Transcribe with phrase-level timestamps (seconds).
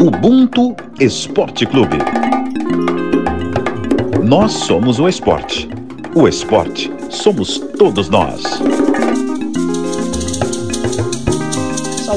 [0.00, 1.98] Ubuntu Esporte Clube.
[4.22, 5.68] Nós somos o esporte.
[6.14, 8.44] O esporte somos todos nós.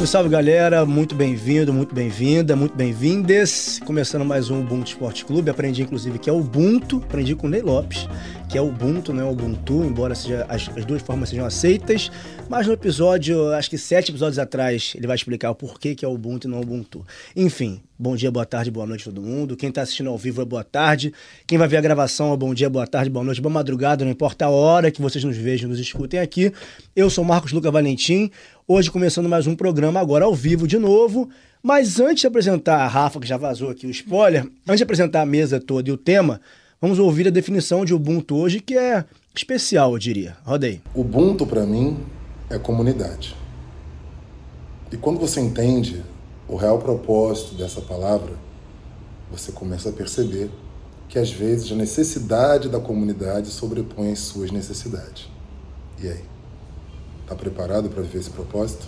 [0.01, 3.79] Salve, salve galera, muito bem-vindo, muito bem-vinda, muito bem-vindes.
[3.85, 7.61] Começando mais um Ubuntu Esporte Clube, aprendi inclusive que é Ubuntu, aprendi com o Ney
[7.61, 8.07] Lopes,
[8.49, 12.11] que é Ubuntu, não é Ubuntu, embora seja, as, as, duas formas sejam aceitas.
[12.49, 16.07] Mas no episódio, acho que sete episódios atrás, ele vai explicar o porquê que é
[16.07, 17.05] Ubuntu e não Ubuntu.
[17.35, 19.55] Enfim, bom dia, boa tarde, boa noite a todo mundo.
[19.55, 21.13] Quem está assistindo ao vivo é boa tarde.
[21.45, 24.11] Quem vai ver a gravação é bom dia, boa tarde, boa noite, boa madrugada, não
[24.11, 26.51] importa a hora que vocês nos vejam, nos escutem aqui.
[26.95, 28.31] Eu sou Marcos Luca Valentim.
[28.73, 31.27] Hoje começando mais um programa agora ao vivo de novo.
[31.61, 35.23] Mas antes de apresentar a Rafa, que já vazou aqui o spoiler, antes de apresentar
[35.23, 36.39] a mesa toda e o tema,
[36.79, 39.03] vamos ouvir a definição de Ubuntu hoje, que é
[39.35, 40.37] especial, eu diria.
[40.45, 40.81] Roda aí.
[40.95, 41.97] Ubuntu, para mim,
[42.49, 43.35] é comunidade.
[44.89, 46.01] E quando você entende
[46.47, 48.31] o real propósito dessa palavra,
[49.29, 50.49] você começa a perceber
[51.09, 55.27] que às vezes a necessidade da comunidade sobrepõe as suas necessidades.
[56.01, 56.30] E aí?
[57.31, 58.85] Está preparado para viver esse propósito?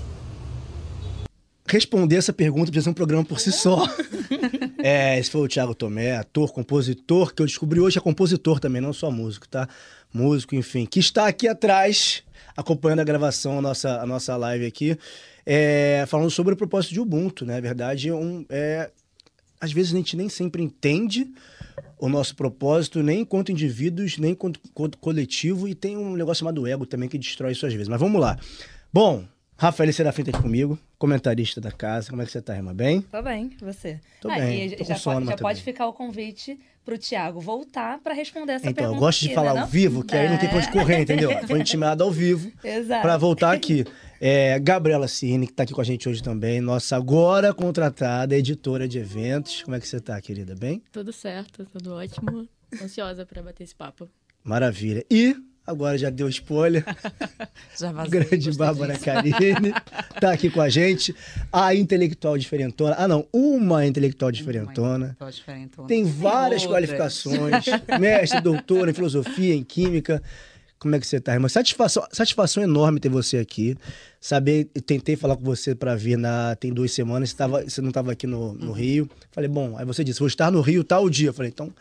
[1.65, 3.87] Responder essa pergunta precisa ser um programa por si só.
[4.83, 8.81] é, esse foi o Thiago Tomé, ator, compositor, que eu descobri hoje é compositor também,
[8.81, 9.69] não só músico, tá?
[10.13, 12.21] Músico, enfim, que está aqui atrás,
[12.57, 14.97] acompanhando a gravação, a nossa, a nossa live aqui,
[15.45, 17.53] é, falando sobre o propósito de Ubuntu, né?
[17.53, 18.91] Na verdade, um, é,
[19.63, 21.25] às vezes a gente nem sempre entende
[21.97, 26.67] o nosso propósito, nem enquanto indivíduos, nem enquanto, enquanto coletivo, e tem um negócio chamado
[26.67, 27.87] ego também que destrói isso às vezes.
[27.87, 28.37] Mas vamos lá.
[28.91, 29.23] Bom,
[29.57, 32.09] Rafael Serafim tá aqui comigo, comentarista da casa.
[32.09, 32.75] Como é que você tá, irmã?
[32.75, 33.03] Bem?
[33.03, 34.01] Tô bem, você?
[34.19, 34.71] Tô ah, bem.
[34.71, 38.69] Tô já, sono, pode, já pode ficar o convite pro Tiago voltar para responder essa
[38.69, 38.97] então, pergunta.
[38.97, 40.23] Então, eu gosto de falar né, ao vivo, que é.
[40.23, 41.31] aí não tem pra onde correr, entendeu?
[41.47, 42.51] Foi intimado ao vivo
[43.01, 43.85] para voltar aqui.
[44.25, 48.87] É, Gabriela Cine, que está aqui com a gente hoje também, nossa agora contratada editora
[48.87, 49.63] de eventos.
[49.63, 50.55] Como é que você está, querida?
[50.55, 50.81] Bem?
[50.93, 52.47] Tudo certo, tudo ótimo.
[52.81, 54.07] Ansiosa para bater esse papo.
[54.41, 55.05] Maravilha.
[55.11, 55.35] E
[55.67, 56.85] agora já deu spoiler.
[57.77, 59.73] já vazei, Grande Bárbara Carine
[60.21, 61.13] tá aqui com a gente.
[61.51, 62.95] A intelectual diferentona.
[62.97, 64.87] Ah, não, uma intelectual diferentona.
[64.87, 65.87] Uma intelectual diferentona.
[65.89, 67.65] Tem várias Tem qualificações.
[67.99, 70.23] Mestre, doutora em filosofia, em química.
[70.83, 71.47] Como é que você tá, irmã?
[71.47, 73.77] Satisfação, satisfação enorme ter você aqui.
[74.19, 76.55] Saber, tentei falar com você para vir na.
[76.57, 78.73] Tem duas semanas, você, tava, você não estava aqui no, no uhum.
[78.73, 79.09] Rio.
[79.31, 81.31] Falei, bom, aí você disse, vou estar no Rio tal dia.
[81.31, 81.73] Falei, então,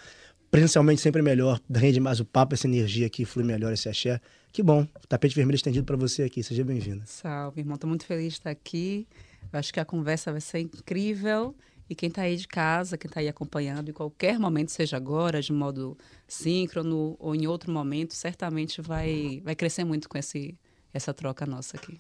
[0.52, 4.20] presencialmente sempre é melhor, rende mais o papo, essa energia aqui, flui melhor esse axé.
[4.52, 7.02] Que bom, tapete vermelho estendido para você aqui, seja bem-vinda.
[7.06, 9.06] Salve, irmão, tô muito feliz de estar aqui.
[9.52, 11.54] Eu acho que a conversa vai ser incrível.
[11.92, 15.42] E quem está aí de casa, quem está aí acompanhando, em qualquer momento, seja agora,
[15.42, 15.94] de modo
[16.26, 20.54] síncrono ou em outro momento, certamente vai, vai crescer muito com esse,
[20.94, 21.98] essa troca nossa aqui.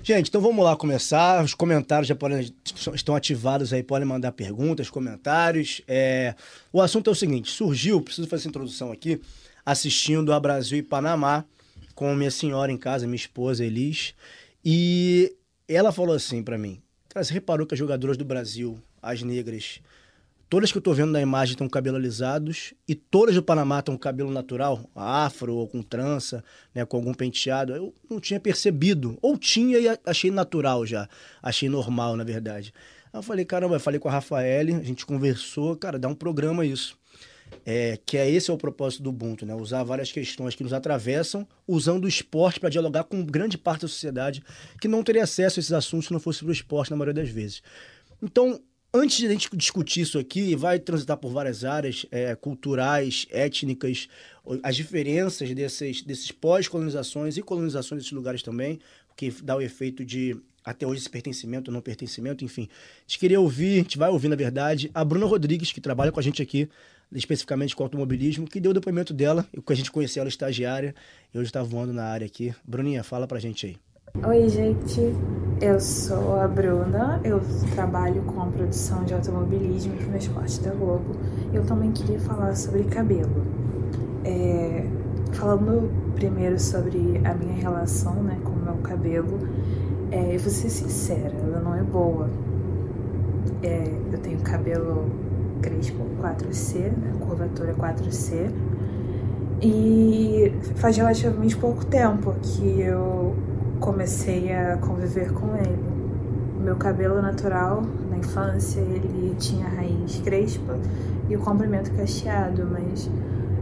[0.00, 1.42] Gente, então vamos lá começar.
[1.42, 2.54] Os comentários já podem,
[2.94, 5.82] estão ativados aí, podem mandar perguntas, comentários.
[5.88, 6.36] É,
[6.72, 9.20] o assunto é o seguinte: surgiu, preciso fazer essa introdução aqui,
[9.64, 11.44] assistindo a Brasil e Panamá
[11.96, 14.14] com minha senhora em casa, minha esposa Elis,
[14.64, 15.34] e
[15.66, 19.80] ela falou assim para mim: Cara, você reparou que as jogadoras do Brasil as negras,
[20.48, 23.94] todas que eu tô vendo na imagem estão cabelo alisados e todas do Panamá estão
[23.94, 26.42] com cabelo natural, afro ou com trança,
[26.74, 27.74] né, com algum penteado.
[27.74, 31.08] Eu não tinha percebido, ou tinha e achei natural já,
[31.42, 32.74] achei normal, na verdade.
[33.12, 36.14] Aí eu falei, caramba, eu falei com a Rafael, a gente conversou, cara, dá um
[36.14, 36.98] programa isso.
[37.64, 39.54] É, que é esse é o propósito do Ubuntu, né?
[39.54, 43.88] Usar várias questões que nos atravessam, usando o esporte para dialogar com grande parte da
[43.88, 44.42] sociedade
[44.80, 47.22] que não teria acesso a esses assuntos se não fosse para o esporte na maioria
[47.22, 47.62] das vezes.
[48.20, 48.60] Então,
[48.96, 54.08] antes de a gente discutir isso aqui, vai transitar por várias áreas é, culturais, étnicas,
[54.62, 58.78] as diferenças desses, desses pós-colonizações e colonizações desses lugares também,
[59.16, 62.68] que dá o efeito de até hoje esse pertencimento ou não pertencimento, enfim.
[62.72, 66.10] A gente queria ouvir, a gente vai ouvir, na verdade, a Bruna Rodrigues, que trabalha
[66.10, 66.68] com a gente aqui,
[67.12, 70.92] especificamente com automobilismo, que deu o depoimento dela, que a gente conheceu ela estagiária,
[71.32, 72.52] e hoje está voando na área aqui.
[72.64, 73.85] Bruninha, fala pra gente aí.
[74.24, 75.14] Oi, gente.
[75.60, 77.40] Eu sou a Bruna, eu
[77.74, 81.14] trabalho com a produção de automobilismo no Esporte da Globo.
[81.52, 83.44] Eu também queria falar sobre cabelo.
[84.24, 84.86] É,
[85.32, 89.38] falando primeiro sobre a minha relação né, com o meu cabelo,
[90.10, 92.28] é, eu vou ser sincera, ela não é boa.
[93.62, 95.10] É, eu tenho cabelo
[95.60, 98.50] crespo 4C, né, curvatura 4C,
[99.60, 103.36] e faz relativamente pouco tempo que eu
[103.80, 105.78] comecei a conviver com ele.
[106.60, 110.78] Meu cabelo natural, na infância, ele tinha raiz crespa
[111.28, 113.08] e o comprimento cacheado, mas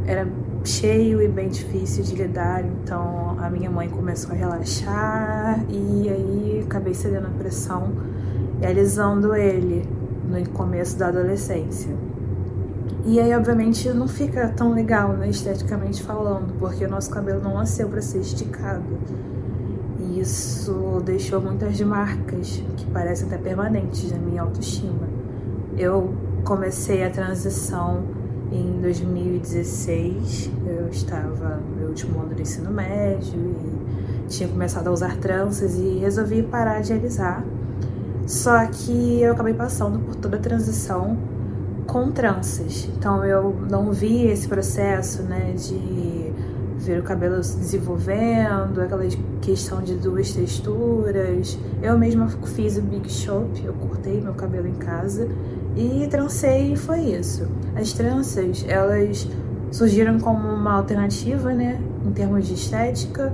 [0.07, 0.27] era
[0.65, 6.65] cheio e bem difícil de lidar, então a minha mãe começou a relaxar e aí
[6.65, 7.93] acabei cedendo a pressão
[8.61, 9.87] e alisando ele.
[10.27, 11.95] no começo da adolescência.
[13.07, 17.55] E aí, obviamente, não fica tão legal, né, esteticamente falando, porque o nosso cabelo não
[17.55, 18.83] nasceu para ser esticado.
[19.99, 25.09] E isso deixou muitas marcas que parecem até permanentes na minha autoestima.
[25.77, 26.15] Eu
[26.45, 28.03] comecei a transição
[28.53, 34.91] em 2016, eu estava no meu último ano do ensino médio e tinha começado a
[34.93, 37.45] usar tranças e resolvi parar de alisar.
[38.27, 41.17] Só que eu acabei passando por toda a transição
[41.87, 42.89] com tranças.
[42.97, 46.24] Então eu não vi esse processo, né, de
[46.85, 49.05] ver o cabelo se desenvolvendo, aquela
[49.41, 51.59] questão de duas texturas.
[51.83, 55.29] Eu mesma fiz o Big Shop, eu cortei meu cabelo em casa
[55.77, 57.49] e trancei e foi isso.
[57.75, 59.29] As tranças, elas
[59.71, 63.33] surgiram como uma alternativa, né, em termos de estética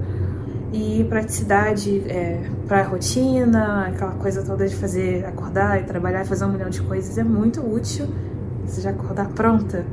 [0.72, 6.44] e praticidade é, para a rotina, aquela coisa toda de fazer, acordar e trabalhar, fazer
[6.44, 8.06] um milhão de coisas é muito útil
[8.70, 9.84] você já acordar pronta.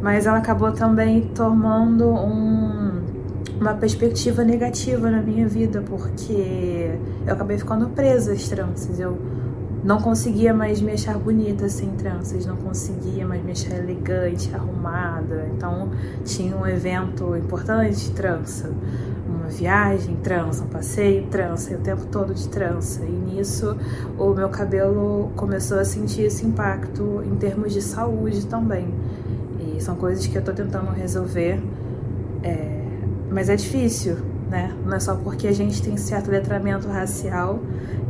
[0.00, 2.81] Mas ela acabou também tomando um,
[3.62, 6.90] uma perspectiva negativa na minha vida, porque
[7.24, 8.98] eu acabei ficando presa às tranças.
[8.98, 9.16] Eu
[9.84, 15.48] não conseguia mais me achar bonita sem tranças, não conseguia mais me achar elegante, arrumada.
[15.56, 15.90] Então
[16.24, 18.70] tinha um evento importante, trança.
[19.28, 23.04] Uma viagem, trança, um passeio, trança, o tempo todo de trança.
[23.04, 23.76] E nisso
[24.18, 28.92] o meu cabelo começou a sentir esse impacto em termos de saúde também.
[29.60, 31.62] E são coisas que eu tô tentando resolver,
[32.42, 32.81] é...
[33.32, 34.16] mas é difícil,
[34.50, 34.74] né?
[34.84, 37.58] Não é só porque a gente tem certo letramento racial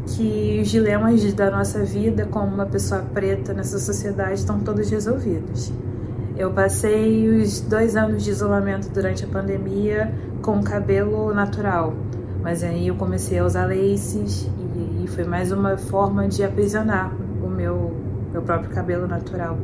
[0.06, 5.72] que os dilemas da nossa vida como uma pessoa preta nessa sociedade estão todos resolvidos.
[6.36, 11.94] Eu passei os dois anos de isolamento durante a pandemia com cabelo natural,
[12.42, 14.50] mas aí eu comecei a usar laces
[15.00, 17.12] e, foi mais uma forma de aprisionar
[17.44, 17.92] o meu,
[18.32, 19.58] meu próprio cabelo natural.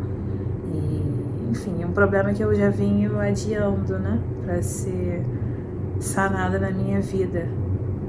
[0.73, 5.25] E, enfim, é um problema que eu já vinha adiando, né, para ser
[6.01, 7.49] sanada na minha vida.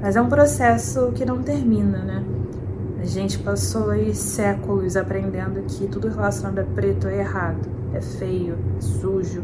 [0.00, 2.24] Mas é um processo que não termina, né?
[3.00, 8.56] A gente passou aí séculos aprendendo que tudo relacionado a preto é errado, é feio,
[8.76, 9.42] é sujo.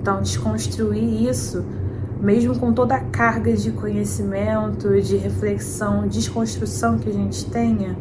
[0.00, 1.64] Então, desconstruir isso,
[2.20, 7.96] mesmo com toda a carga de conhecimento, de reflexão, desconstrução que a gente tenha,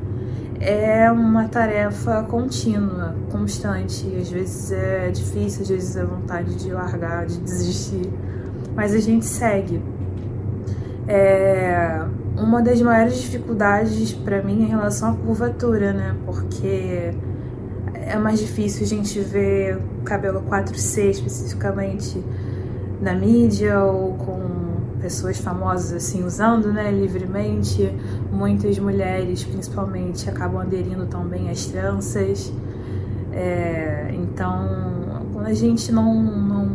[0.59, 4.05] é uma tarefa contínua, constante.
[4.15, 8.09] Às vezes é difícil, às vezes é vontade de largar, de desistir,
[8.75, 9.81] mas a gente segue.
[11.07, 12.05] É
[12.37, 16.15] uma das maiores dificuldades para mim em relação à curvatura, né?
[16.25, 17.13] Porque
[17.93, 22.21] é mais difícil a gente ver cabelo 4C especificamente
[23.01, 24.63] na mídia ou com
[24.99, 27.93] pessoas famosas assim usando, né, livremente.
[28.31, 32.51] Muitas mulheres, principalmente, acabam aderindo também às tranças.
[33.31, 34.69] É, então,
[35.33, 36.05] quando a gente não,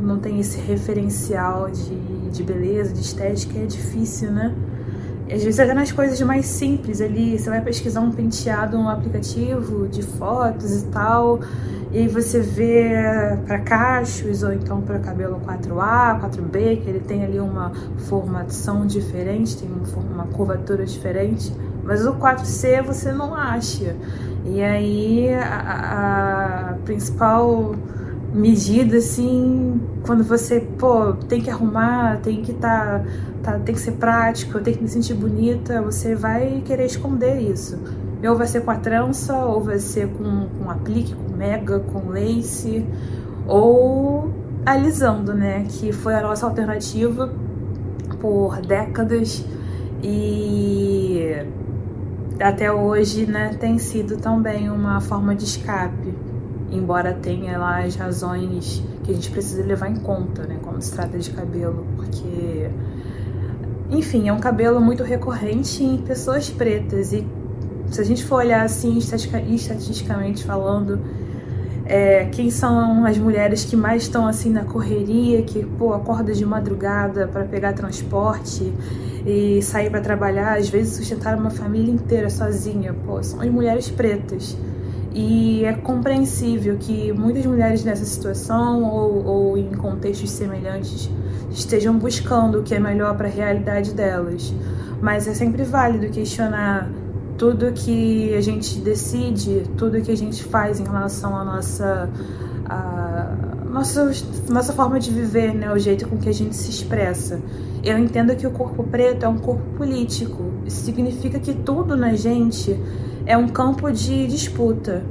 [0.08, 4.55] não, tem esse referencial de de beleza, de estética, é difícil, né?
[5.31, 9.87] Às vezes até nas coisas mais simples ali, você vai pesquisar um penteado no aplicativo
[9.87, 11.40] de fotos e tal,
[11.93, 12.88] e aí você vê
[13.46, 17.72] para cachos ou então para cabelo 4A, 4B, que ele tem ali uma
[18.08, 19.69] formação diferente, tem
[20.10, 23.94] uma curvatura diferente, mas o 4C você não acha.
[24.46, 27.74] E aí a, a principal
[28.32, 33.03] medida, assim, quando você, pô, tem que arrumar, tem que tá,
[33.43, 37.79] tá, tem que ser prático, tem que me sentir bonita, você vai querer esconder isso.
[38.27, 42.11] Ou vai ser com a trança, ou vai ser com, com aplique, com mega, com
[42.11, 42.85] lace,
[43.47, 44.31] ou
[44.67, 45.65] alisando, né?
[45.69, 47.32] Que foi a nossa alternativa
[48.20, 49.44] por décadas
[50.03, 51.47] e
[52.41, 56.15] até hoje, né, tem sido também uma forma de escape
[56.70, 60.93] embora tenha lá as razões que a gente precisa levar em conta, né, quando se
[60.93, 62.70] trata de cabelo, porque
[63.91, 67.27] enfim, é um cabelo muito recorrente em pessoas pretas e
[67.91, 71.01] se a gente for olhar assim estatisticamente falando,
[71.87, 76.44] é, quem são as mulheres que mais estão assim na correria, que pô, acorda de
[76.44, 78.70] madrugada para pegar transporte
[79.27, 83.89] e sair para trabalhar, às vezes sustentar uma família inteira sozinha, pô, são as mulheres
[83.89, 84.55] pretas.
[85.20, 91.10] E é compreensível que muitas mulheres nessa situação ou, ou em contextos semelhantes
[91.51, 94.55] estejam buscando o que é melhor para a realidade delas.
[95.03, 96.89] Mas é sempre válido questionar
[97.37, 102.08] tudo que a gente decide, tudo que a gente faz em relação à nossa,
[102.67, 103.34] a
[103.69, 104.13] nossa,
[104.48, 105.72] nossa forma de viver, né?
[105.72, 107.41] o jeito com que a gente se expressa.
[107.82, 110.44] Eu entendo que o corpo preto é um corpo político.
[110.65, 112.79] Isso significa que tudo na gente
[113.29, 115.05] é um campo de disputa.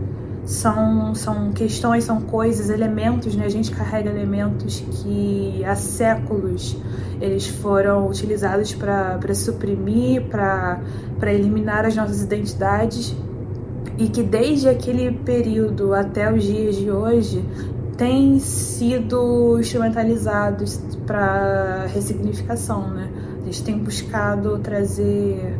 [0.43, 3.45] são, são questões, são coisas, elementos, né?
[3.45, 6.75] A gente carrega elementos que há séculos
[7.21, 10.81] eles foram utilizados para suprimir, para
[11.31, 13.15] eliminar as nossas identidades
[13.97, 17.43] e que desde aquele período até os dias de hoje
[17.97, 23.09] têm sido instrumentalizados para ressignificação, né?
[23.41, 25.55] A gente tem buscado trazer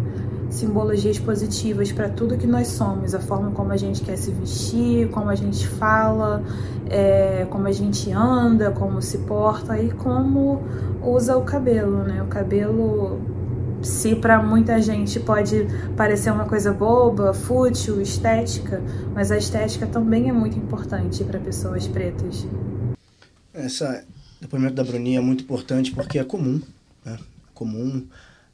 [0.50, 5.10] simbologias positivas para tudo que nós somos, a forma como a gente quer se vestir,
[5.10, 6.44] como a gente fala,
[6.90, 10.62] é, como a gente anda, como se porta e como
[11.02, 12.22] usa o cabelo, né?
[12.24, 13.20] O cabelo,
[13.82, 18.82] se para muita gente pode parecer uma coisa boba, fútil, estética,
[19.14, 22.48] mas a estética também é muito importante para pessoas pretas.
[23.54, 24.04] Essa
[24.40, 26.62] depoimento da Bruninha é muito importante porque é comum,
[27.04, 27.18] né?
[27.54, 28.06] Comum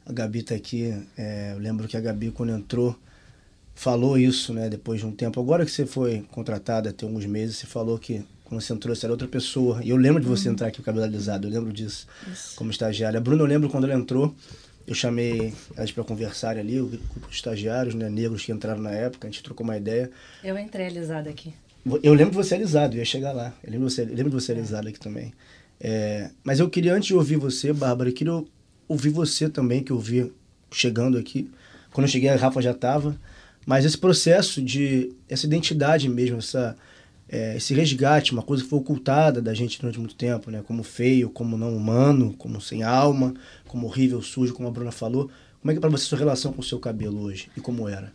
[0.06, 0.94] a Gabi está aqui.
[1.16, 2.96] É, eu lembro que a Gabi, quando entrou,
[3.74, 4.68] falou isso, né?
[4.68, 5.40] Depois de um tempo.
[5.40, 9.06] Agora que você foi contratada, tem alguns meses, você falou que quando você entrou, você
[9.06, 9.80] era outra pessoa.
[9.82, 10.54] E eu lembro de você uhum.
[10.54, 12.54] entrar aqui com o cabelo alisado, eu lembro disso, isso.
[12.56, 13.18] como estagiária.
[13.18, 14.34] A Bruna, eu lembro quando ela entrou,
[14.86, 16.98] eu chamei elas para conversar ali, os
[17.30, 20.10] estagiários, né, negros que entraram na época, a gente trocou uma ideia.
[20.42, 21.54] Eu entrei alisada aqui.
[22.02, 23.52] Eu lembro de você alisado, eu ia chegar lá.
[23.62, 25.32] Eu lembro de você, lembro de você alisado aqui também.
[25.80, 28.42] É, mas eu queria, antes de ouvir você, Bárbara, eu queria
[28.88, 30.32] ouvir você também, que eu vi
[30.70, 31.50] chegando aqui.
[31.92, 33.18] Quando eu cheguei, a Rafa já estava.
[33.66, 35.12] Mas esse processo de.
[35.28, 36.76] essa identidade mesmo, essa,
[37.28, 40.62] é, esse resgate, uma coisa que foi ocultada da gente durante muito tempo, né?
[40.66, 43.34] Como feio, como não humano, como sem alma,
[43.66, 45.30] como horrível, sujo, como a Bruna falou.
[45.60, 47.88] Como é que é para você sua relação com o seu cabelo hoje e como
[47.88, 48.12] era?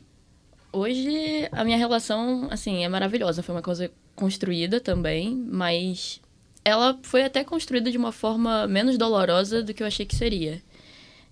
[0.71, 3.41] Hoje a minha relação, assim, é maravilhosa.
[3.41, 6.21] Foi uma coisa construída também, mas
[6.63, 10.61] ela foi até construída de uma forma menos dolorosa do que eu achei que seria.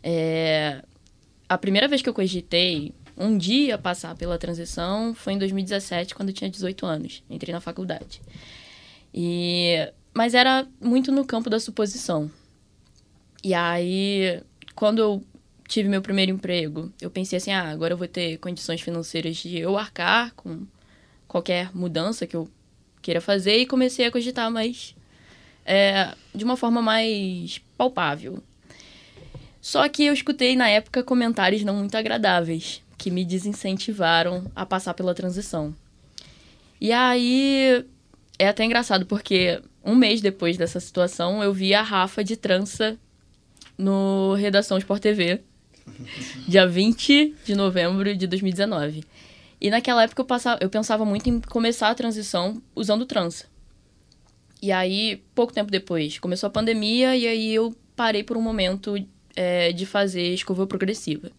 [0.03, 0.81] É,
[1.47, 6.29] a primeira vez que eu cogitei um dia passar pela transição foi em 2017, quando
[6.29, 7.23] eu tinha 18 anos.
[7.29, 8.21] Entrei na faculdade.
[9.13, 12.29] E, mas era muito no campo da suposição.
[13.43, 14.41] E aí,
[14.75, 15.23] quando eu
[15.67, 19.57] tive meu primeiro emprego, eu pensei assim: ah, agora eu vou ter condições financeiras de
[19.57, 20.65] eu arcar com
[21.27, 22.47] qualquer mudança que eu
[23.01, 23.57] queira fazer.
[23.57, 24.95] E comecei a cogitar mais
[25.67, 28.41] é, de uma forma mais palpável.
[29.61, 34.93] Só que eu escutei na época comentários não muito agradáveis que me desincentivaram a passar
[34.93, 35.75] pela transição.
[36.79, 37.85] E aí
[38.39, 42.97] é até engraçado porque um mês depois dessa situação eu vi a Rafa de trança
[43.77, 45.41] no Redação Sport TV,
[46.47, 49.03] dia 20 de novembro de 2019.
[49.59, 53.45] E naquela época eu, passava, eu pensava muito em começar a transição usando trança.
[54.61, 58.95] E aí, pouco tempo depois, começou a pandemia e aí eu parei por um momento
[59.35, 61.31] é, de fazer escova progressiva.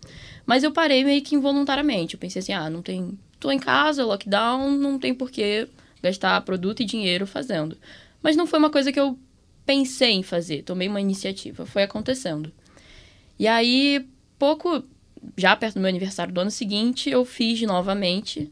[0.47, 2.15] Mas eu parei meio que involuntariamente.
[2.15, 3.19] Eu pensei assim, ah, não tem...
[3.41, 5.69] Tô em casa, lockdown, não tem por que
[6.03, 7.77] gastar produto e dinheiro fazendo.
[8.23, 9.19] Mas não foi uma coisa que eu
[9.65, 12.51] pensei em fazer, tomei uma iniciativa, foi acontecendo.
[13.39, 14.09] E aí,
[14.39, 14.83] pouco,
[15.37, 18.51] já perto do meu aniversário do ano seguinte, eu fiz novamente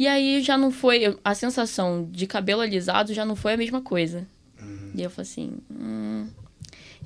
[0.00, 1.14] e aí já não foi.
[1.22, 4.26] A sensação de cabelo alisado já não foi a mesma coisa.
[4.58, 4.92] Uhum.
[4.94, 5.58] E eu falei assim.
[5.70, 6.26] Hum.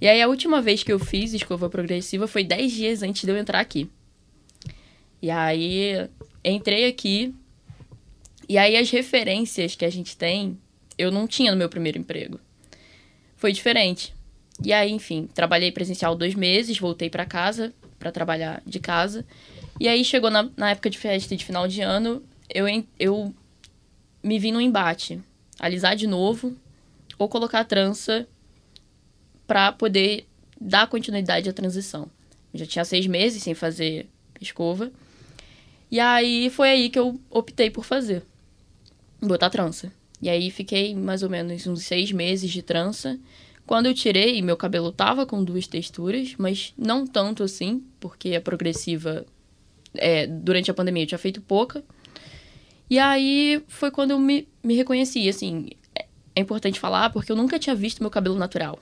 [0.01, 3.33] E aí a última vez que eu fiz escova progressiva foi 10 dias antes de
[3.33, 3.91] eu entrar aqui.
[5.21, 6.09] E aí
[6.45, 7.35] entrei aqui.
[8.49, 10.57] E aí as referências que a gente tem,
[10.97, 12.39] eu não tinha no meu primeiro emprego.
[13.35, 14.15] Foi diferente.
[14.65, 19.27] E aí, enfim, trabalhei presencial dois meses, voltei para casa para trabalhar de casa.
[19.81, 22.67] E aí chegou na, na época de festa de final de ano, eu,
[22.99, 23.35] eu
[24.23, 25.21] me vi no embate.
[25.59, 26.57] Alisar de novo
[27.19, 28.27] ou colocar a trança
[29.47, 30.27] para poder
[30.61, 32.11] dar continuidade à transição.
[32.53, 34.09] Eu já tinha seis meses sem fazer
[34.41, 34.91] escova.
[35.91, 38.23] E aí foi aí que eu optei por fazer.
[39.21, 39.93] Botar trança.
[40.21, 43.19] E aí fiquei mais ou menos uns seis meses de trança.
[43.67, 48.41] Quando eu tirei, meu cabelo tava com duas texturas, mas não tanto assim, porque a
[48.41, 49.25] progressiva,
[49.95, 51.83] é, durante a pandemia eu tinha feito pouca.
[52.89, 57.37] E aí foi quando eu me, me reconheci, assim, é, é importante falar porque eu
[57.37, 58.79] nunca tinha visto meu cabelo natural.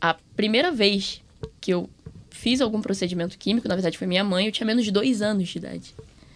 [0.00, 1.22] A primeira vez
[1.60, 1.88] que eu
[2.30, 5.48] fiz algum procedimento químico, na verdade foi minha mãe, eu tinha menos de dois anos
[5.48, 5.94] de idade.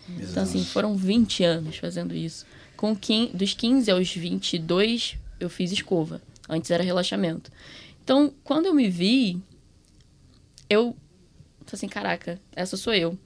[0.09, 0.31] Exato.
[0.31, 2.47] Então, assim, foram 20 anos fazendo isso.
[2.76, 6.21] Com 15, dos 15 aos 22, eu fiz escova.
[6.49, 7.50] Antes era relaxamento.
[8.02, 9.40] Então, quando eu me vi,
[10.69, 10.97] eu.
[11.73, 13.17] Assim, caraca, essa sou eu.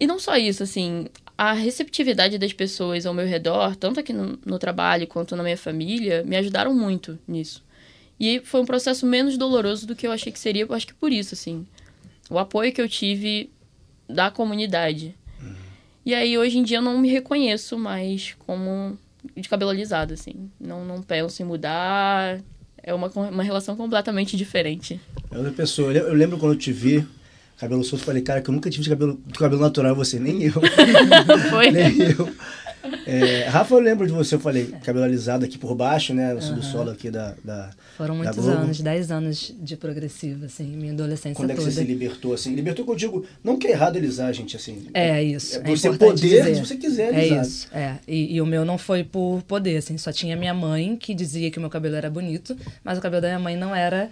[0.00, 1.08] E não só isso, assim,
[1.38, 5.56] a receptividade das pessoas ao meu redor, tanto aqui no, no, trabalho quanto na minha
[5.56, 7.62] família, me ajudaram muito nisso.
[8.18, 10.94] E foi um processo menos doloroso do que eu achei que seria, eu acho que
[10.94, 11.66] por isso, assim.
[12.30, 13.50] O apoio que eu tive
[14.08, 15.14] da comunidade.
[16.04, 18.96] E aí, hoje em dia, eu não me reconheço mais como
[19.36, 20.50] de cabelo alisado, assim.
[20.58, 22.40] Não, não penso em mudar.
[22.82, 25.00] É uma, uma relação completamente diferente.
[25.30, 25.92] É outra pessoa.
[25.92, 27.06] Eu lembro quando eu te vi,
[27.56, 30.52] cabelo solto, falei, cara, que eu nunca tive cabelo, cabelo natural, você, nem eu.
[31.50, 31.70] Foi?
[31.70, 32.28] nem eu.
[33.06, 36.34] É, Rafa, eu lembro de você, eu falei, cabelo alisado aqui por baixo, né?
[36.34, 36.62] No uhum.
[36.62, 41.34] solo aqui da, da Foram muitos da anos, 10 anos de progressiva, assim, minha adolescência
[41.34, 41.60] Quando toda.
[41.60, 42.54] é que você se libertou, assim?
[42.54, 44.86] Libertou que eu digo, não que é errado alisar, gente, assim.
[44.92, 45.58] É isso.
[45.58, 46.54] É você é poder, dizer.
[46.54, 47.38] se você quiser alisar.
[47.38, 47.94] É isso, é.
[48.06, 51.50] E, e, o meu não foi por poder, assim, só tinha minha mãe que dizia
[51.50, 54.10] que o meu cabelo era bonito, mas o cabelo da minha mãe não era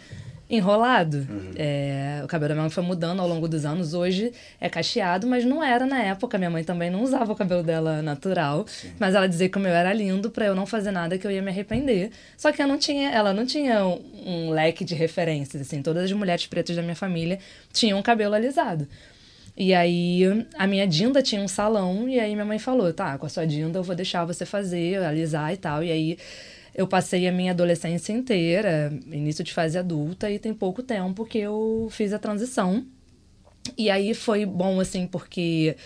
[0.55, 1.19] enrolado.
[1.19, 1.53] Uhum.
[1.57, 3.95] É, o cabelo da minha mãe foi mudando ao longo dos anos.
[3.95, 6.39] Hoje é cacheado, mas não era na época.
[6.39, 8.67] Minha mãe também não usava o cabelo dela natural.
[8.67, 8.93] Sim.
[8.99, 11.31] Mas ela dizia que o meu era lindo para eu não fazer nada que eu
[11.31, 12.11] ia me arrepender.
[12.37, 15.63] Só que eu não tinha, ela não tinha um, um leque de referências.
[15.63, 17.39] Assim, todas as mulheres pretas da minha família
[17.73, 18.89] tinham cabelo alisado.
[19.57, 20.23] E aí
[20.59, 23.47] a minha Dinda tinha um salão e aí minha mãe falou, tá, com a sua
[23.47, 25.83] Dinda eu vou deixar você fazer, alisar e tal.
[25.83, 26.19] E aí
[26.75, 31.39] eu passei a minha adolescência inteira, início de fase adulta, e tem pouco tempo que
[31.39, 32.85] eu fiz a transição.
[33.79, 35.77] E aí foi bom, assim, porque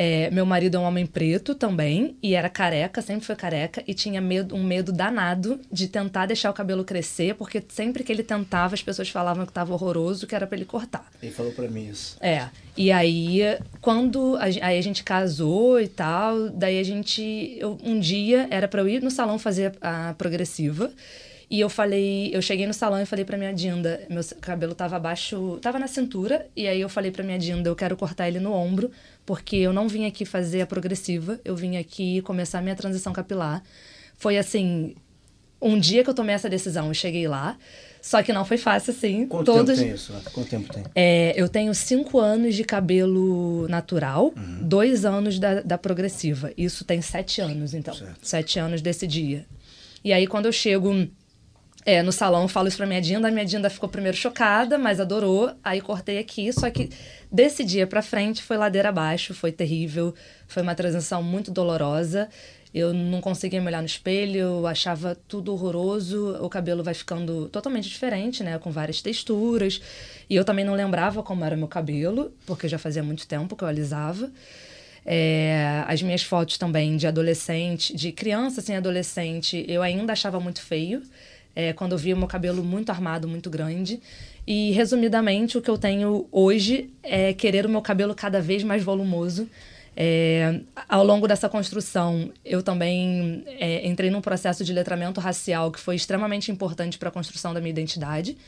[0.00, 3.92] é, meu marido é um homem preto também, e era careca, sempre foi careca, e
[3.92, 8.22] tinha medo, um medo danado de tentar deixar o cabelo crescer, porque sempre que ele
[8.22, 11.04] tentava, as pessoas falavam que estava horroroso, que era para ele cortar.
[11.20, 12.16] Ele falou para mim isso.
[12.20, 12.48] É.
[12.76, 13.40] E aí,
[13.80, 17.56] quando a, aí a gente casou e tal, daí a gente.
[17.58, 20.92] Eu, um dia era para eu ir no salão fazer a, a progressiva.
[21.50, 24.96] E eu falei, eu cheguei no salão e falei pra minha Dinda, meu cabelo tava
[24.96, 28.38] abaixo, tava na cintura, e aí eu falei pra minha Dinda, eu quero cortar ele
[28.38, 28.90] no ombro,
[29.24, 33.14] porque eu não vim aqui fazer a progressiva, eu vim aqui começar a minha transição
[33.14, 33.62] capilar.
[34.18, 34.94] Foi assim,
[35.60, 37.56] um dia que eu tomei essa decisão, eu cheguei lá,
[38.02, 39.26] só que não foi fácil assim.
[39.26, 39.78] Quanto Todos...
[39.78, 40.12] tempo tem isso?
[40.32, 40.84] Quanto tempo tem?
[40.94, 44.58] É, eu tenho cinco anos de cabelo natural, uhum.
[44.62, 46.52] dois anos da, da progressiva.
[46.56, 47.94] Isso tem sete anos, então.
[47.94, 48.18] Certo.
[48.22, 49.46] Sete anos desse dia.
[50.04, 51.08] E aí, quando eu chego
[51.88, 53.28] é, no salão, eu falo isso pra minha Dinda.
[53.28, 55.50] A minha Dinda ficou primeiro chocada, mas adorou.
[55.64, 56.52] Aí cortei aqui.
[56.52, 56.90] Só que
[57.32, 60.14] desse dia pra frente foi ladeira abaixo, foi terrível.
[60.46, 62.28] Foi uma transição muito dolorosa.
[62.74, 66.36] Eu não conseguia me olhar no espelho, eu achava tudo horroroso.
[66.42, 68.58] O cabelo vai ficando totalmente diferente, né?
[68.58, 69.80] Com várias texturas.
[70.28, 73.64] E eu também não lembrava como era meu cabelo, porque já fazia muito tempo que
[73.64, 74.30] eu alisava.
[75.06, 80.60] É, as minhas fotos também de adolescente, de criança, assim, adolescente, eu ainda achava muito
[80.60, 81.00] feio
[81.58, 84.00] é, quando eu via o meu cabelo muito armado, muito grande.
[84.46, 88.84] E, resumidamente, o que eu tenho hoje é querer o meu cabelo cada vez mais
[88.84, 89.50] volumoso.
[89.96, 95.80] É, ao longo dessa construção, eu também é, entrei num processo de letramento racial que
[95.80, 98.38] foi extremamente importante para a construção da minha identidade.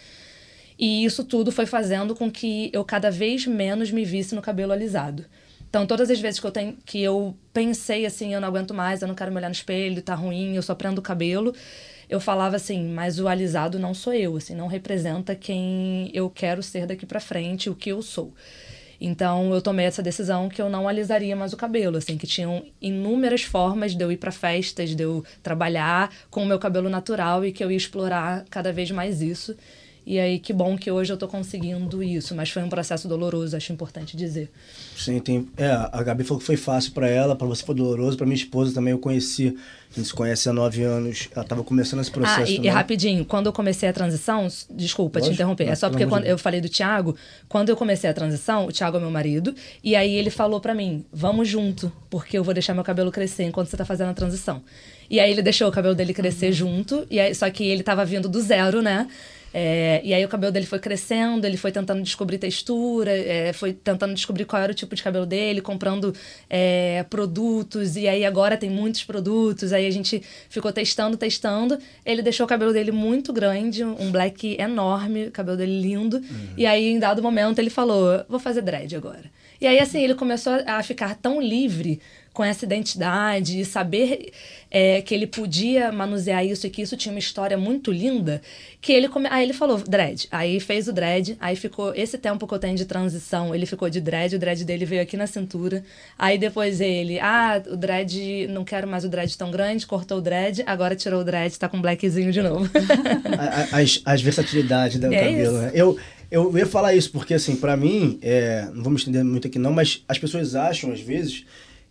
[0.78, 4.70] E isso tudo foi fazendo com que eu cada vez menos me visse no cabelo
[4.70, 5.24] alisado.
[5.68, 9.02] Então, todas as vezes que eu, tenho, que eu pensei assim, eu não aguento mais,
[9.02, 11.52] eu não quero me olhar no espelho, tá ruim, eu só prendo o cabelo,
[12.10, 16.60] eu falava assim, mas o alisado não sou eu, assim, não representa quem eu quero
[16.60, 18.34] ser daqui para frente, o que eu sou.
[19.00, 22.66] Então eu tomei essa decisão que eu não alisaria mais o cabelo, assim, que tinham
[22.82, 27.44] inúmeras formas de eu ir para festas, de eu trabalhar com o meu cabelo natural
[27.44, 29.56] e que eu ia explorar cada vez mais isso.
[30.06, 33.56] E aí, que bom que hoje eu tô conseguindo isso, mas foi um processo doloroso,
[33.56, 34.50] acho importante dizer.
[34.96, 35.48] Sim, tem.
[35.56, 38.36] É, a Gabi falou que foi fácil para ela, para você foi doloroso, para minha
[38.36, 39.56] esposa também eu conheci.
[39.90, 42.42] A gente se conhece há nove anos, ela estava começando esse processo.
[42.42, 45.90] Ah, e, e, rapidinho, quando eu comecei a transição, desculpa Lógico, te interromper, é só
[45.90, 47.16] porque quando eu falei do Thiago,
[47.48, 50.74] quando eu comecei a transição, o Thiago é meu marido, e aí ele falou para
[50.74, 54.14] mim: vamos junto, porque eu vou deixar meu cabelo crescer enquanto você tá fazendo a
[54.14, 54.62] transição.
[55.10, 56.52] E aí ele deixou o cabelo dele crescer uhum.
[56.52, 59.08] junto, e aí, só que ele tava vindo do zero, né?
[59.52, 63.72] É, e aí o cabelo dele foi crescendo, ele foi tentando descobrir textura, é, foi
[63.72, 66.14] tentando descobrir qual era o tipo de cabelo dele, comprando
[66.48, 71.78] é, produtos, e aí agora tem muitos produtos, aí a gente ficou testando, testando.
[72.06, 76.48] Ele deixou o cabelo dele muito grande, um black enorme, o cabelo dele lindo, uhum.
[76.56, 79.24] e aí em dado momento ele falou: vou fazer dread agora.
[79.60, 82.00] E aí assim, ele começou a ficar tão livre
[82.40, 84.32] com essa identidade e saber
[84.70, 88.40] é, que ele podia manusear isso e que isso tinha uma história muito linda,
[88.80, 89.28] que ele come...
[89.30, 92.74] aí ele falou dread, aí fez o dread, aí ficou esse tempo que eu tenho
[92.74, 95.84] de transição, ele ficou de dread, o dread dele veio aqui na cintura,
[96.18, 100.22] aí depois ele, ah, o dread, não quero mais o dread tão grande, cortou o
[100.22, 102.70] dread, agora tirou o dread, tá com blackzinho de novo.
[103.70, 105.72] as, as versatilidades do é cabelo, né?
[105.74, 105.98] Eu
[106.30, 109.72] eu ia falar isso porque, assim, para mim, é, não vamos estender muito aqui não,
[109.72, 111.44] mas as pessoas acham, às vezes,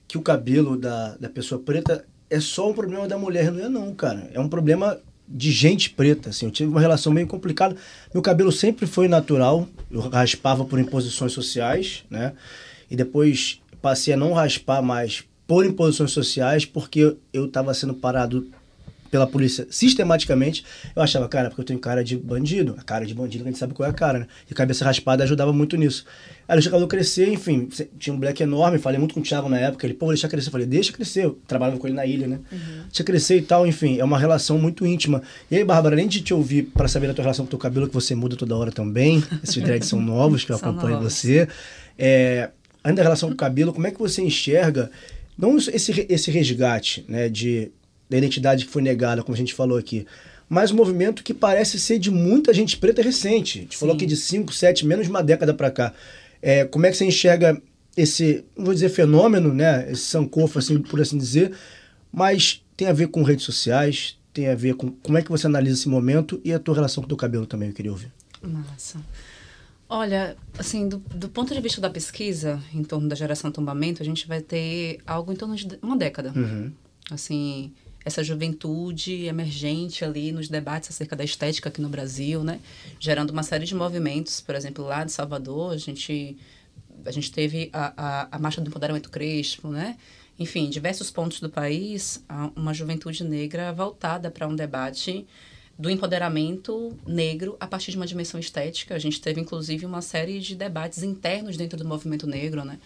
[0.09, 3.51] que o cabelo da, da pessoa preta é só um problema da mulher.
[3.51, 4.27] Não é não, cara.
[4.33, 6.47] É um problema de gente preta, assim.
[6.47, 7.75] Eu tive uma relação meio complicada.
[8.11, 9.69] Meu cabelo sempre foi natural.
[9.89, 12.33] Eu raspava por imposições sociais, né?
[12.89, 18.49] E depois passei a não raspar mais por imposições sociais, porque eu estava sendo parado
[19.09, 20.63] pela polícia sistematicamente,
[20.95, 22.75] eu achava, cara, porque eu tenho cara de bandido.
[22.77, 24.27] A cara de bandido, a gente sabe qual é a cara, né?
[24.49, 26.05] E cabeça raspada ajudava muito nisso.
[26.47, 29.47] Aí deixa o cabelo crescer, enfim, tinha um black enorme, falei muito com o Thiago
[29.49, 30.47] na época, ele, pô, vou deixar crescer.
[30.47, 31.25] Eu falei, deixa crescer.
[31.25, 32.39] Eu trabalhava com ele na ilha, né?
[32.51, 32.83] Uhum.
[32.87, 35.21] Deixa crescer e tal, enfim, é uma relação muito íntima.
[35.49, 37.59] E aí, Bárbara, além de te ouvir para saber da tua relação com o teu
[37.59, 41.13] cabelo, que você muda toda hora também, esses dreads são novos, que eu acompanho novos.
[41.13, 41.47] você.
[41.97, 42.49] É,
[42.83, 44.89] ainda a relação com o cabelo, como é que você enxerga
[45.39, 47.71] não esse, esse resgate né, de,
[48.09, 50.05] da identidade que foi negada, como a gente falou aqui,
[50.49, 53.59] mas um movimento que parece ser de muita gente preta recente.
[53.59, 53.79] A gente Sim.
[53.79, 55.93] falou aqui de 5, 7, menos de uma década para cá.
[56.41, 57.61] É, como é que você enxerga
[57.95, 61.51] esse, não vou dizer fenômeno, né, esse sancofa, assim, por assim dizer,
[62.11, 65.47] mas tem a ver com redes sociais, tem a ver com como é que você
[65.47, 68.11] analisa esse momento e a tua relação com o teu cabelo também, eu queria ouvir.
[68.41, 68.99] Massa.
[69.87, 74.05] Olha, assim, do, do, ponto de vista da pesquisa em torno da geração tombamento, a
[74.05, 76.31] gente vai ter algo em torno de uma década.
[76.35, 76.71] Uhum.
[77.09, 77.73] Assim,
[78.05, 82.59] essa juventude emergente ali nos debates acerca da estética aqui no Brasil, né?
[82.99, 86.37] Gerando uma série de movimentos, por exemplo, lá de Salvador, a gente,
[87.05, 89.97] a gente teve a, a, a Marcha do Empoderamento Crespo, né?
[90.37, 92.23] Enfim, em diversos pontos do país,
[92.55, 95.27] uma juventude negra voltada para um debate
[95.77, 98.95] do empoderamento negro a partir de uma dimensão estética.
[98.95, 102.79] A gente teve, inclusive, uma série de debates internos dentro do movimento negro, né?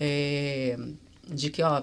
[0.00, 0.76] É,
[1.28, 1.82] de que, ó,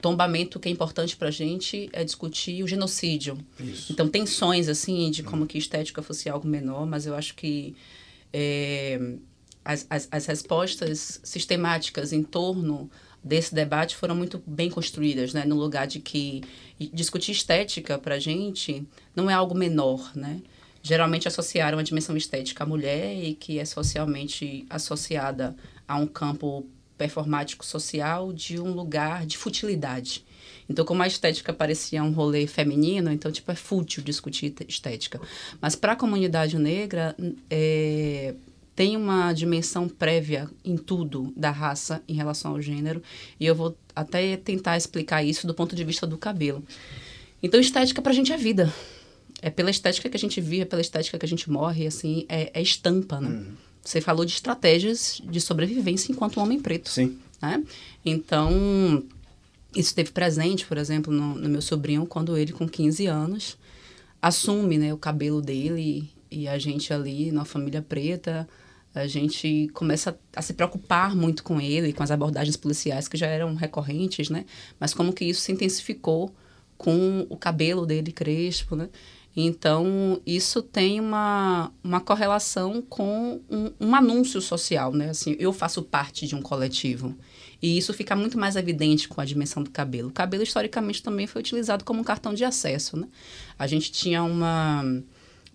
[0.00, 3.38] tombamento que é importante para a gente é discutir o genocídio.
[3.58, 3.92] Isso.
[3.92, 7.74] Então, tensões, assim, de como que estética fosse algo menor, mas eu acho que
[8.32, 9.00] é,
[9.64, 12.90] as, as, as respostas sistemáticas em torno
[13.22, 15.44] desse debate foram muito bem construídas, né?
[15.44, 16.42] No lugar de que
[16.92, 20.40] discutir estética para a gente não é algo menor, né?
[20.82, 25.56] Geralmente associaram a dimensão estética à mulher e que é socialmente associada
[25.86, 26.66] a um campo
[26.98, 30.26] performático social de um lugar de futilidade.
[30.68, 35.18] Então, como a estética parecia um rolê feminino, então, tipo, é fútil discutir estética.
[35.60, 37.16] Mas para a comunidade negra,
[37.48, 38.34] é,
[38.76, 43.02] tem uma dimensão prévia em tudo da raça em relação ao gênero,
[43.40, 46.62] e eu vou até tentar explicar isso do ponto de vista do cabelo.
[47.42, 48.72] Então, estética pra gente é vida.
[49.40, 52.26] É pela estética que a gente vive, é pela estética que a gente morre, assim,
[52.28, 53.28] é, é estampa, né?
[53.28, 53.67] Uhum.
[53.82, 56.90] Você falou de estratégias de sobrevivência enquanto homem preto.
[56.90, 57.18] Sim.
[57.40, 57.62] Né?
[58.04, 59.02] Então,
[59.74, 63.56] isso esteve presente, por exemplo, no, no, meu sobrinho, quando ele, com 15 anos,
[64.20, 68.48] assume né, o cabelo dele e a gente ali, na família preta,
[68.94, 73.26] a gente começa a se preocupar muito com ele, com as abordagens policiais que já
[73.26, 74.44] eram recorrentes, né?
[74.80, 76.34] Mas como que isso se intensificou
[76.76, 78.88] com o cabelo dele crespo, né?
[79.36, 85.10] Então, isso tem uma, uma correlação com um, um, anúncio social, né?
[85.10, 87.16] Assim, eu faço parte de um coletivo.
[87.62, 90.08] E isso fica muito mais evidente com a dimensão do cabelo.
[90.08, 93.06] O cabelo, historicamente, também foi utilizado como um cartão de acesso, né?
[93.58, 94.84] A gente tinha uma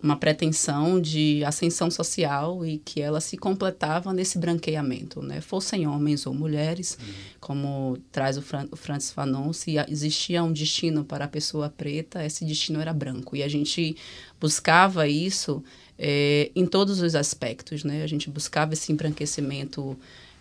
[0.04, 5.40] uma pretensão de ascensão social e que ela se completava nesse branqueamento, né?
[5.40, 7.14] Fossem homens ou mulheres, uhum.
[7.40, 12.22] como traz o, Fran o Francis Fanon, se existia um destino para a pessoa preta,
[12.22, 13.34] esse destino era branco.
[13.34, 13.96] E a gente
[14.38, 15.64] buscava isso
[15.98, 18.02] é, em todos os aspectos, né?
[18.02, 19.96] A gente buscava esse embranquecimento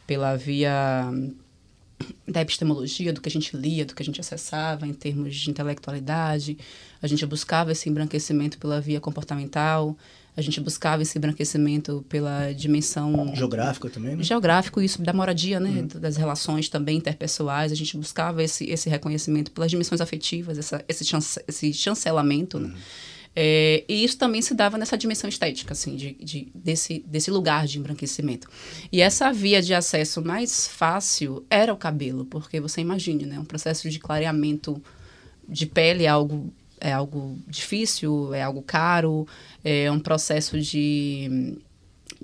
[0.06, 1.10] pela via
[2.28, 5.50] da epistemologia, do que a gente lia, do que a gente acessava em termos de
[5.50, 6.58] intelectualidade.
[7.02, 9.98] A gente buscava esse embranquecimento pela via comportamental,
[10.36, 14.24] a gente buscava esse embranquecimento pela dimensão geográfica também, né?
[14.24, 16.00] Geográfico, isso da moradia, né, uhum.
[16.00, 17.72] das relações também interpessoais.
[17.72, 22.60] A gente buscava esse esse reconhecimento pelas dimensões afetivas, essa, esse chance, esse chancelamento.
[22.60, 22.68] Né?
[22.68, 22.74] Uhum.
[22.74, 22.80] Né?
[23.36, 27.66] É, e isso também se dava nessa dimensão estética, assim, de, de, desse, desse lugar
[27.66, 28.48] de embranquecimento.
[28.92, 33.40] E essa via de acesso mais fácil era o cabelo, porque você imagine, né?
[33.40, 34.82] Um processo de clareamento
[35.48, 39.28] de pele é algo, é algo difícil, é algo caro,
[39.64, 41.58] é um processo de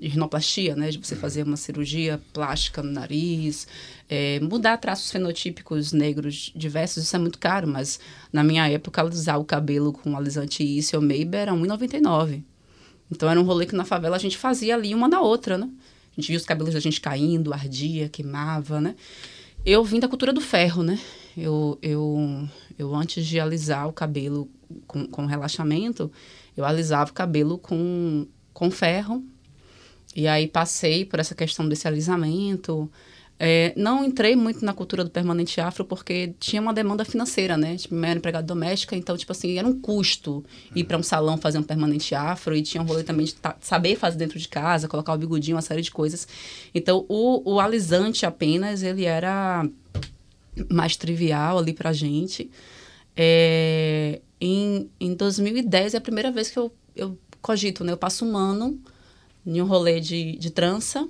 [0.00, 0.90] de rinoplastia, né?
[0.90, 1.20] De você uhum.
[1.20, 3.68] fazer uma cirurgia plástica no nariz,
[4.08, 8.00] é, mudar traços fenotípicos negros diversos, isso é muito caro, mas
[8.32, 12.42] na minha época, alisar o cabelo com alisante Issy ou Maybe era R$1,99.
[13.10, 15.68] Então era um rolê que na favela a gente fazia ali uma na outra, né?
[16.16, 18.94] A gente via os cabelos da gente caindo, ardia, queimava, né?
[19.64, 20.98] Eu vim da cultura do ferro, né?
[21.36, 24.48] Eu, eu, eu antes de alisar o cabelo
[24.86, 26.10] com, com relaxamento,
[26.56, 29.24] eu alisava o cabelo com, com ferro,
[30.14, 32.90] e aí passei por essa questão desse alisamento.
[33.42, 37.74] É, não entrei muito na cultura do permanente afro porque tinha uma demanda financeira, né?
[37.76, 40.44] Tipo, minha era empregada doméstica, então, tipo assim, era um custo
[40.76, 43.96] ir para um salão fazer um permanente afro e tinha um rolê também de saber
[43.96, 46.28] fazer dentro de casa, colocar o bigodinho, uma série de coisas.
[46.74, 49.66] Então, o, o alisante apenas, ele era
[50.70, 52.50] mais trivial ali pra gente.
[53.16, 57.92] É, em, em 2010 é a primeira vez que eu, eu cogito, né?
[57.92, 58.78] Eu passo um ano
[59.46, 61.08] em um rolê de, de trança,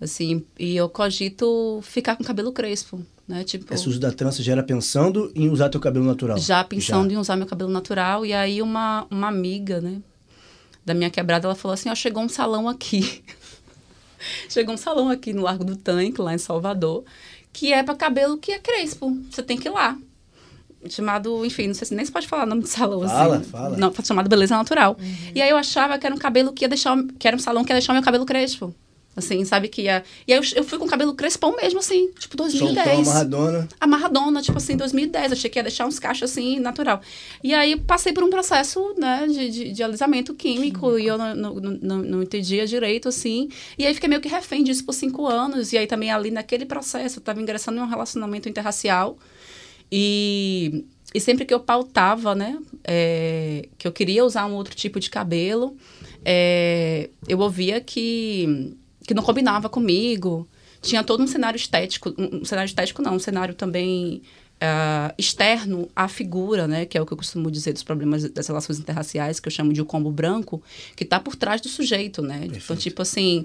[0.00, 3.44] assim, e eu cogito ficar com cabelo crespo, né?
[3.44, 6.38] Tipo, Esse uso da trança já era pensando em usar teu cabelo natural?
[6.38, 8.24] já pensando em usar meu cabelo natural.
[8.26, 10.00] E aí uma, uma amiga, né,
[10.84, 13.22] da minha quebrada, ela falou assim, ó, chegou um salão aqui.
[14.48, 17.04] chegou um salão aqui no Largo do Tanque, lá em Salvador,
[17.52, 19.16] que é para cabelo que é crespo.
[19.30, 19.98] Você tem que ir lá.
[20.88, 23.44] Chamado, enfim, não sei se nem se pode falar o nome de salão Fala, assim.
[23.50, 23.76] fala.
[23.76, 24.96] Não, chamado Beleza Natural.
[25.34, 27.64] E aí eu achava que era um cabelo que ia deixar, que era um salão
[27.64, 28.74] que ia deixar meu cabelo crespo.
[29.16, 30.02] Assim, sabe que ia.
[30.26, 33.68] E aí eu, eu fui com o cabelo crespão mesmo, assim, tipo 2010 Soltou amarradona.
[33.80, 35.32] amarradona, tipo assim, 2010.
[35.32, 37.00] Achei que ia deixar uns cachos assim, natural.
[37.42, 41.32] E aí passei por um processo, né, de, de, de alisamento químico, e eu não,
[41.32, 43.48] não, não, não entendia direito, assim.
[43.78, 45.72] E aí fiquei meio que refém disso por cinco anos.
[45.72, 49.16] E aí também ali naquele processo, eu tava ingressando em um relacionamento interracial.
[49.90, 54.98] E, e sempre que eu pautava, né, é, que eu queria usar um outro tipo
[54.98, 55.76] de cabelo,
[56.24, 60.48] é, eu ouvia que, que não combinava comigo.
[60.82, 64.22] Tinha todo um cenário estético, um cenário estético não, um cenário também
[64.60, 68.46] ah, externo à figura, né, que é o que eu costumo dizer dos problemas das
[68.46, 70.62] relações interraciais, que eu chamo de o combo branco,
[70.96, 72.46] que está por trás do sujeito, né?
[72.46, 73.44] Então, tipo assim,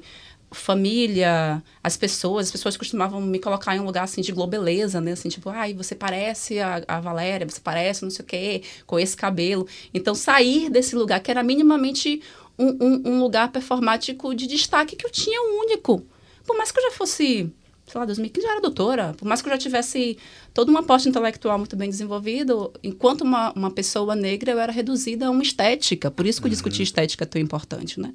[0.52, 5.12] família, as pessoas, as pessoas costumavam me colocar em um lugar assim de globeleza, né?
[5.12, 9.00] Assim, tipo, ai, você parece a, a Valéria, você parece não sei o quê, com
[9.00, 9.68] esse cabelo.
[9.94, 12.22] Então, sair desse lugar, que era minimamente
[12.58, 16.06] um, um, um lugar performático de destaque que eu tinha único.
[16.46, 17.54] Por mais que eu já fosse,
[17.86, 20.18] sei lá, 2015 já era doutora, por mais que eu já tivesse
[20.54, 25.28] todo um aporte intelectual muito bem desenvolvido, enquanto uma, uma pessoa negra, eu era reduzida
[25.28, 26.10] a uma estética.
[26.10, 28.14] Por isso que eu discutir estética é tão importante, né?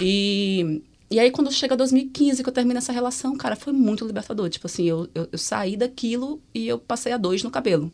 [0.00, 4.48] E, e aí, quando chega 2015, que eu termino essa relação, cara, foi muito libertador.
[4.48, 7.92] Tipo assim, eu, eu, eu saí daquilo e eu passei a dois no cabelo.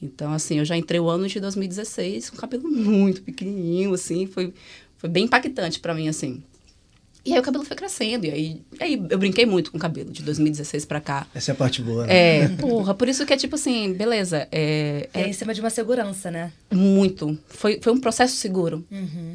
[0.00, 4.54] Então, assim, eu já entrei o ano de 2016 com cabelo muito pequenininho, assim, foi,
[4.96, 6.42] foi bem impactante pra mim, assim.
[7.24, 10.10] E aí o cabelo foi crescendo, e aí, aí eu brinquei muito com o cabelo,
[10.10, 11.26] de 2016 pra cá.
[11.34, 12.44] Essa é a parte boa, né?
[12.44, 15.68] É, porra, por isso que é tipo assim, beleza, é, É em cima de uma
[15.68, 16.52] segurança, né?
[16.72, 17.36] muito.
[17.48, 18.84] Foi, foi um processo seguro,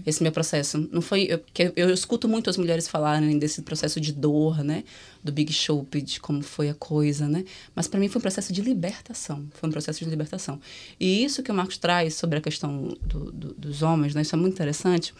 [0.05, 0.87] esse meu processo.
[0.91, 1.23] Não foi.
[1.29, 4.83] Eu, porque eu, escuto muito as mulheres falarem desse processo de dor, né?
[5.23, 7.43] Do Big Show, de como foi a coisa, né?
[7.75, 9.45] Mas para mim foi um processo de libertação.
[9.53, 10.59] Foi um processo de libertação.
[10.99, 14.21] E isso que o Marcos traz sobre a questão do, do- dos homens, né?
[14.21, 15.13] Isso é muito interessante.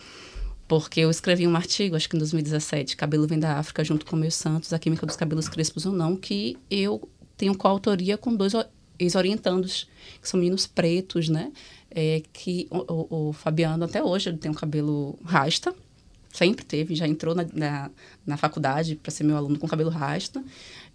[0.68, 4.16] Porque eu escrevi um artigo, acho que em 2017, Cabelo Vem da África, junto com
[4.16, 8.54] meus santos, A Química dos Cabelos Crespos ou Não, que eu tenho coautoria com dois
[8.54, 8.66] o-
[8.98, 9.88] ex-orientandos,
[10.22, 11.52] que são meninos pretos, né?
[11.92, 15.76] É, que o, o- o Fabiano, até hoje, ele tem um cabelo rasta,
[16.32, 17.92] sempre teve, já entrou na, na,
[18.26, 20.44] na faculdade para ser meu aluno com cabelo rasta.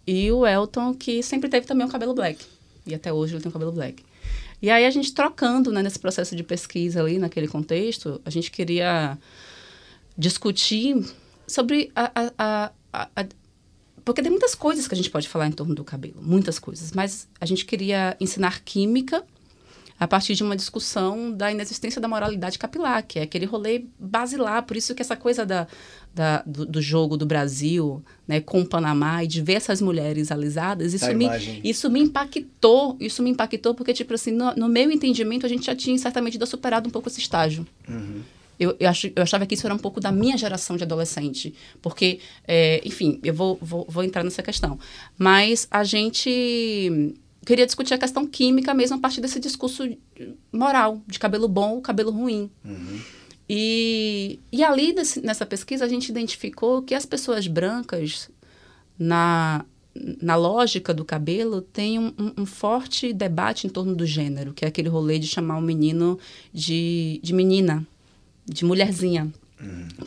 [0.07, 2.44] E o Elton, que sempre teve também um cabelo black.
[2.87, 4.02] E até hoje ele tem um cabelo black.
[4.61, 8.50] E aí a gente trocando, né, nesse processo de pesquisa ali, naquele contexto, a gente
[8.50, 9.16] queria
[10.18, 10.96] discutir
[11.46, 13.26] sobre a, a, a, a-
[14.04, 16.92] porque tem muitas coisas que a gente pode falar em torno do cabelo, muitas coisas,
[16.92, 19.22] mas a gente queria ensinar química
[20.00, 24.62] a partir de uma discussão da inexistência da moralidade capilar, que é aquele rolê basilar.
[24.62, 25.66] Por isso que essa coisa da,
[26.14, 30.31] da- do, do jogo do Brasil né, com o Panamá e de ver essas mulheres
[30.31, 31.61] alisadas, isso me, imagem.
[31.64, 32.96] isso me impactou.
[33.00, 36.38] Isso me impactou porque, tipo assim, no, no meu entendimento, a gente já tinha certamente
[36.46, 37.66] superado um pouco esse estágio.
[38.58, 41.54] Eu, eu, ach, eu achava que isso era um pouco da minha geração de adolescente.
[41.80, 44.78] Porque, é, enfim, eu vou, vou, vou entrar nessa questão.
[45.16, 47.14] Mas a gente
[47.46, 49.88] queria discutir a questão química mesmo a partir desse discurso
[50.52, 52.50] moral, de cabelo bom, cabelo ruim.
[53.48, 58.28] E, e ali, nessa pesquisa, a gente identificou que as pessoas brancas,
[58.98, 59.64] na,
[60.20, 64.68] na lógica do cabelo, um, um- um forte debate em torno do gênero, que é
[64.68, 66.18] aquele rolê de chamar o menino
[66.52, 67.86] de, de menina,
[68.48, 69.32] de mulherzinha.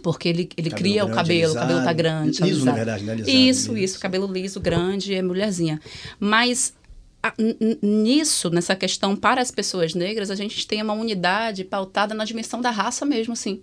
[0.01, 1.97] Porque ele, ele Cabelo cria o grande, cabelo, o cabelo tá alisado.
[1.97, 2.27] grande.
[2.27, 2.75] Liso, na alisado.
[2.77, 3.11] verdade, né?
[3.13, 3.83] Alisado, Isso, liso.
[3.85, 3.99] isso.
[3.99, 5.79] Cabelo liso, grande, é mulherzinha.
[6.19, 6.73] Mas
[7.21, 7.33] a-
[7.81, 12.61] nisso, nessa questão para as pessoas negras, a gente tem uma unidade pautada na dimensão
[12.61, 13.61] da raça mesmo, assim.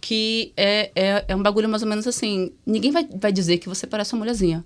[0.00, 2.52] Que é, é, é um bagulho mais ou menos assim.
[2.66, 4.62] Ninguém vai, vai dizer que você parece uma mulherzinha.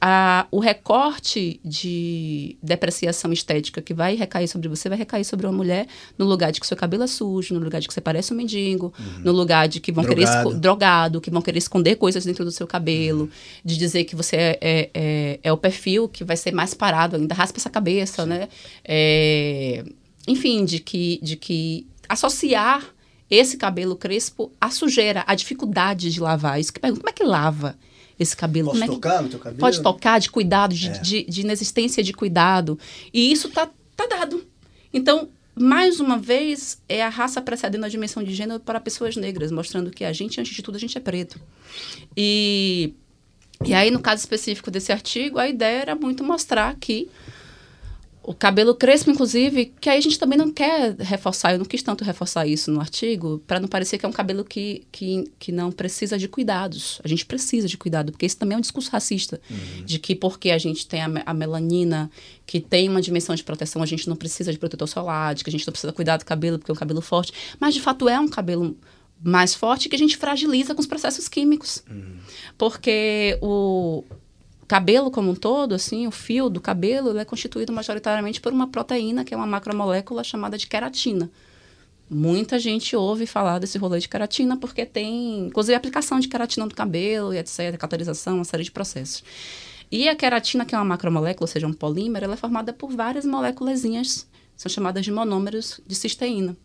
[0.00, 5.52] A, o recorte de depreciação estética que vai recair sobre você vai recair sobre uma
[5.56, 5.86] mulher
[6.18, 8.36] no lugar de que seu cabelo é sujo, no lugar de que você parece um
[8.36, 8.92] mendigo,
[9.24, 10.48] no lugar de que vão querer Drogado.
[10.50, 13.30] esco- drogado, que vão querer esconder coisas dentro do seu cabelo,
[13.64, 17.16] de dizer que você é, é, é, é o perfil que vai ser mais parado
[17.16, 18.48] ainda, raspa essa cabeça, né?
[18.84, 19.84] É,
[20.28, 22.84] enfim, de que, de que associar
[23.30, 26.60] esse cabelo crespo à sujeira, à dificuldade de lavar.
[26.60, 27.76] Isso que pergunta, como é que lava
[28.18, 28.68] esse cabelo?
[28.68, 29.60] Posso como é que- tocar no teu cabelo?
[29.60, 30.92] Pode tocar, de cuidado, de, É.
[30.98, 32.78] de, de inexistência de cuidado.
[33.12, 34.44] E isso tá, tá dado.
[34.92, 39.50] Então, mais uma vez, é a raça precedendo a dimensão de gênero para pessoas negras,
[39.50, 41.40] mostrando que a gente, antes de tudo, a gente é preto.
[42.16, 42.92] E,
[43.64, 47.08] e aí, no caso específico desse artigo, a ideia era muito mostrar que
[48.26, 51.80] o cabelo crespo, inclusive, que aí a gente também não quer reforçar, eu não quis
[51.80, 55.52] tanto reforçar isso no artigo, para não parecer que é um cabelo que, que, que
[55.52, 57.00] não precisa de cuidados.
[57.04, 59.40] A gente precisa de cuidado, porque isso também é um discurso racista,
[59.84, 62.10] de que porque a gente tem a, a melanina,
[62.44, 65.50] que tem uma dimensão de proteção, a gente não precisa de protetor solar, de que
[65.50, 67.32] a gente não precisa cuidar do cabelo, porque é um cabelo forte.
[67.60, 68.76] Mas, de fato, é um cabelo
[69.22, 71.84] mais forte que a gente fragiliza com os processos químicos.
[72.58, 74.02] Porque o,
[74.66, 79.24] cabelo como um todo, assim, o fio do cabelo, é constituído majoritariamente por uma proteína,
[79.24, 81.30] que é uma macromolécula chamada de queratina.
[82.08, 86.74] Muita gente ouve falar desse rolê de queratina porque tem, inclusive, aplicação de queratina no
[86.74, 89.24] cabelo e etc, cauterização, uma série de processos.
[89.90, 92.90] E a queratina, que é uma macromolécula, ou seja, um polímero, ela é formada por
[92.92, 94.26] várias moléculazinhas,
[94.56, 96.56] são chamadas de monômeros de cisteína.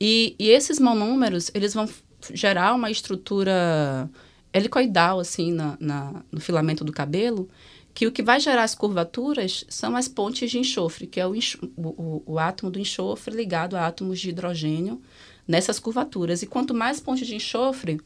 [0.00, 1.88] E, e esses monômeros, eles vão
[2.32, 4.08] gerar uma estrutura
[4.52, 7.48] helicoidal, assim, na, na- no filamento do cabelo,
[7.94, 11.32] que o que vai gerar as curvaturas são as pontes de enxofre, que é o,
[11.76, 15.00] o, o- átomo do enxofre ligado a átomos de hidrogênio
[15.46, 16.42] nessas curvaturas.
[16.42, 18.00] E quanto mais ponte de enxofre,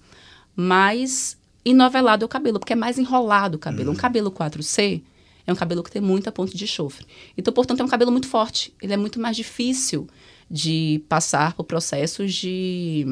[0.57, 3.93] mais inovelado é o cabelo, porque é mais enrolado o cabelo.
[3.93, 5.03] Um cabelo 4C
[5.47, 7.07] é um cabelo que tem muita ponte de enxofre.
[7.37, 8.73] Então, portanto, é um cabelo muito forte.
[8.81, 10.09] Ele é muito mais difícil
[10.51, 13.07] de passar por processos de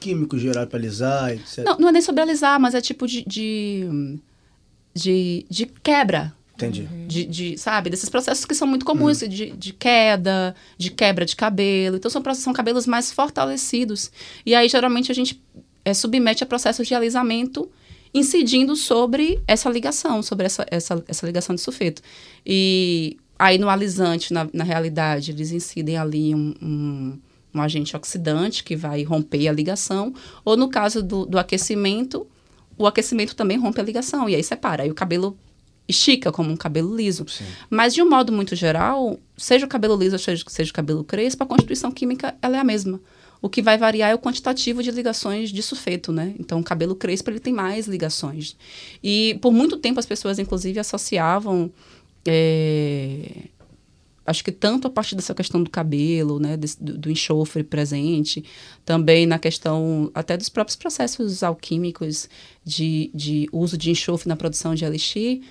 [0.00, 1.64] Químico geral para alisar, etc.
[1.64, 3.22] não, não é nem sobre alisar, mas é tipo de.
[3.24, 4.18] de,
[4.94, 6.34] de, de quebra.
[6.66, 6.88] Entendi.
[7.06, 11.34] De, de, sabe, desses processos que são muito comuns, de, de queda, de quebra de
[11.34, 11.96] cabelo.
[11.96, 14.10] Então, são, são cabelos mais fortalecidos.
[14.44, 15.40] E aí, geralmente, a gente
[15.84, 17.70] é, submete a processos de alisamento
[18.12, 22.02] incidindo sobre essa ligação, sobre essa, essa, essa ligação de sulfeto.
[22.44, 27.18] E aí, no alisante, na, na realidade, eles incidem ali um, um,
[27.54, 30.14] um agente oxidante que vai romper a ligação.
[30.44, 32.26] Ou, no caso do, do aquecimento,
[32.78, 34.28] o aquecimento também rompe a ligação.
[34.28, 34.84] E aí separa.
[34.84, 35.36] Aí o cabelo
[35.88, 37.26] estica como um cabelo liso.
[37.68, 41.02] Mas, de um modo muito geral, seja o cabelo liso ou seja, seja o cabelo
[41.02, 43.00] crespo, a constituição química ela é a mesma.
[43.42, 46.34] O que vai variar é o quantitativo de ligações de sulfeto, né?
[46.38, 48.54] Então, o cabelo crespo ele tem mais ligações.
[49.02, 51.72] E, por muito tempo, as pessoas, inclusive, associavam...
[52.26, 53.48] é,
[54.30, 56.66] acho que tanto a partir dessa questão do cabelo, né, do,
[56.98, 58.44] do enxofre presente,
[58.84, 62.28] também na questão até dos próprios processos alquímicos
[62.64, 65.42] de, de uso de enxofre na produção de elixir,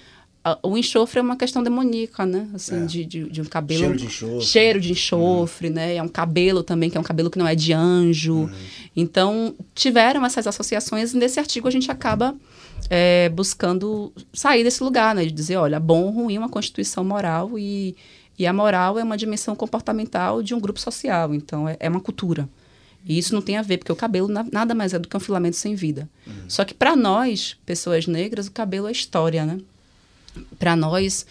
[0.63, 2.85] o enxofre é uma questão demoníaca, né, assim, É.
[2.85, 3.81] de, de, de um cabelo...
[3.81, 4.41] Cheiro de enxofre.
[4.41, 7.53] Cheiro de enxofre, né, é um cabelo também, que é um cabelo que não é
[7.53, 8.49] de anjo.
[8.95, 12.35] Então, tiveram essas associações, e nesse artigo a gente acaba
[12.89, 15.25] é, buscando sair desse lugar, né?
[15.25, 17.95] De dizer, olha, bom ruim uma constituição moral e,
[18.39, 21.36] e a moral é uma dimensão comportamental de um grupo social.
[21.36, 22.47] Então, é, é uma cultura.
[23.06, 25.15] E isso não tem a ver, porque o cabelo na- nada mais é do que
[25.15, 26.10] um filamento sem vida.
[26.47, 29.60] Só que para nós, pessoas negras, o cabelo é história, né?
[30.58, 31.25] Para nós,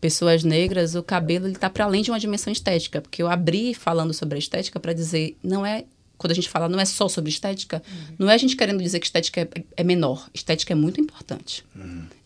[0.00, 4.12] pessoas negras, o cabelo está para além de uma dimensão estética, porque eu abri falando
[4.12, 5.84] sobre a estética para dizer, não é
[6.18, 7.82] quando a gente fala não é só sobre estética,
[8.18, 10.28] não é a gente querendo dizer que estética é, é menor.
[10.32, 11.64] Estética é muito importante.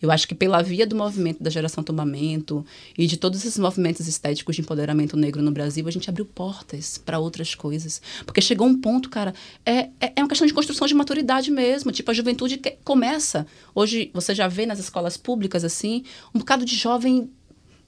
[0.01, 2.65] Eu acho que pela via do movimento da geração tombamento
[2.97, 6.97] e de todos esses movimentos estéticos de empoderamento negro no Brasil, a gente abriu portas
[6.97, 8.01] para outras coisas.
[8.25, 9.33] Porque chegou um ponto, cara,
[9.65, 11.91] é, é, é uma questão de construção de maturidade mesmo.
[11.91, 13.45] Tipo, a juventude que começa.
[13.75, 17.29] Hoje, você já vê nas escolas públicas, assim, um bocado de jovem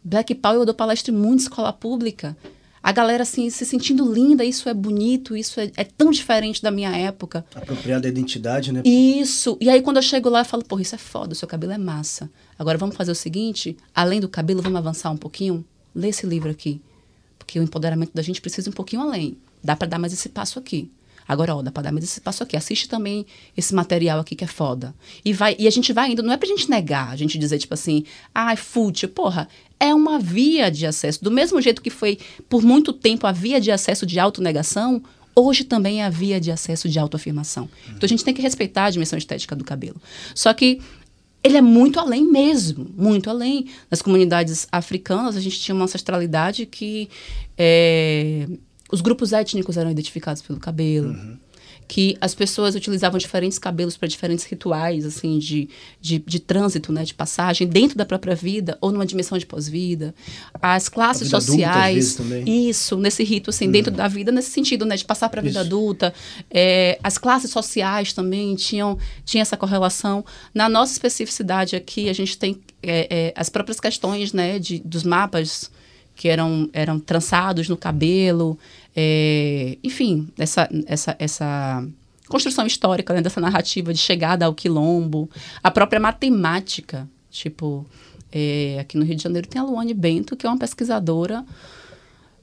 [0.04, 2.36] Black Power, eu dou palestra em muita escola pública.
[2.84, 6.70] A galera, assim, se sentindo linda, isso é bonito, isso é, é tão diferente da
[6.70, 7.46] minha época.
[7.56, 8.82] Apropriar da identidade, né?
[8.84, 9.58] Isso.
[9.62, 11.72] E aí, quando eu chego lá, eu falo, porra, isso é foda, o seu cabelo
[11.72, 12.30] é massa.
[12.60, 15.64] Agora, vamos fazer o seguinte, além do cabelo, vamos avançar um pouquinho?
[15.96, 16.82] Lê esse livro aqui.
[17.40, 19.38] Porque o empoderamento da gente precisa um pouquinho além.
[19.64, 20.92] Dá pra dar mais esse passo aqui.
[21.26, 22.58] Agora, ó, dá pra dar mais esse passo aqui.
[22.58, 23.26] Assiste também
[23.56, 24.94] esse material aqui que é foda.
[25.24, 27.58] E, vai, e a gente vai indo, não é pra gente negar, a gente dizer,
[27.60, 28.04] tipo assim,
[28.36, 29.08] ai, fútil.
[29.08, 29.48] Porra,
[29.84, 31.22] é uma via de acesso.
[31.22, 32.18] Do mesmo jeito que foi,
[32.48, 35.04] por muito tempo, a via de acesso de autonegação,
[35.36, 37.70] hoje também é a via de acesso de autoafirmação.
[37.88, 40.02] Então, a gente tem que respeitar a dimensão estética do cabelo.
[40.34, 40.80] Só que
[41.44, 43.68] ele é muito além mesmo, muito além.
[43.92, 47.10] Nas comunidades africanas, a gente tinha uma ancestralidade que
[47.58, 48.48] é,
[48.90, 51.10] os grupos étnicos eram identificados pelo cabelo.
[51.10, 51.38] Uhum.
[51.94, 55.70] Que as pessoas utilizavam diferentes cabelos para diferentes rituais, assim, de,
[56.02, 60.16] de, de trânsito, né, de passagem, dentro da própria vida ou numa dimensão de pós-vida.
[60.60, 62.16] As classes adulta, sociais.
[62.16, 62.70] também.
[62.70, 65.60] Isso, nesse rito, assim, dentro da vida, nesse sentido, né, de passar para a vida
[65.60, 65.68] Isso.
[65.68, 66.14] adulta.
[66.50, 70.26] É, as classes sociais também tinham, tinha essa correlação.
[70.52, 75.04] Na nossa especificidade aqui, a gente tem é, é, as próprias questões, né, de, dos
[75.04, 75.70] mapas
[76.16, 78.58] que eram, eram trançados no cabelo,
[78.96, 81.88] é, enfim, essa, essa, essa
[82.28, 85.30] construção histórica, né, dessa narrativa de chegada ao quilombo,
[85.64, 87.86] a própria matemática, tipo,
[88.32, 91.46] é, aqui no Rio de Janeiro tem a Luane Bento, que é uma pesquisadora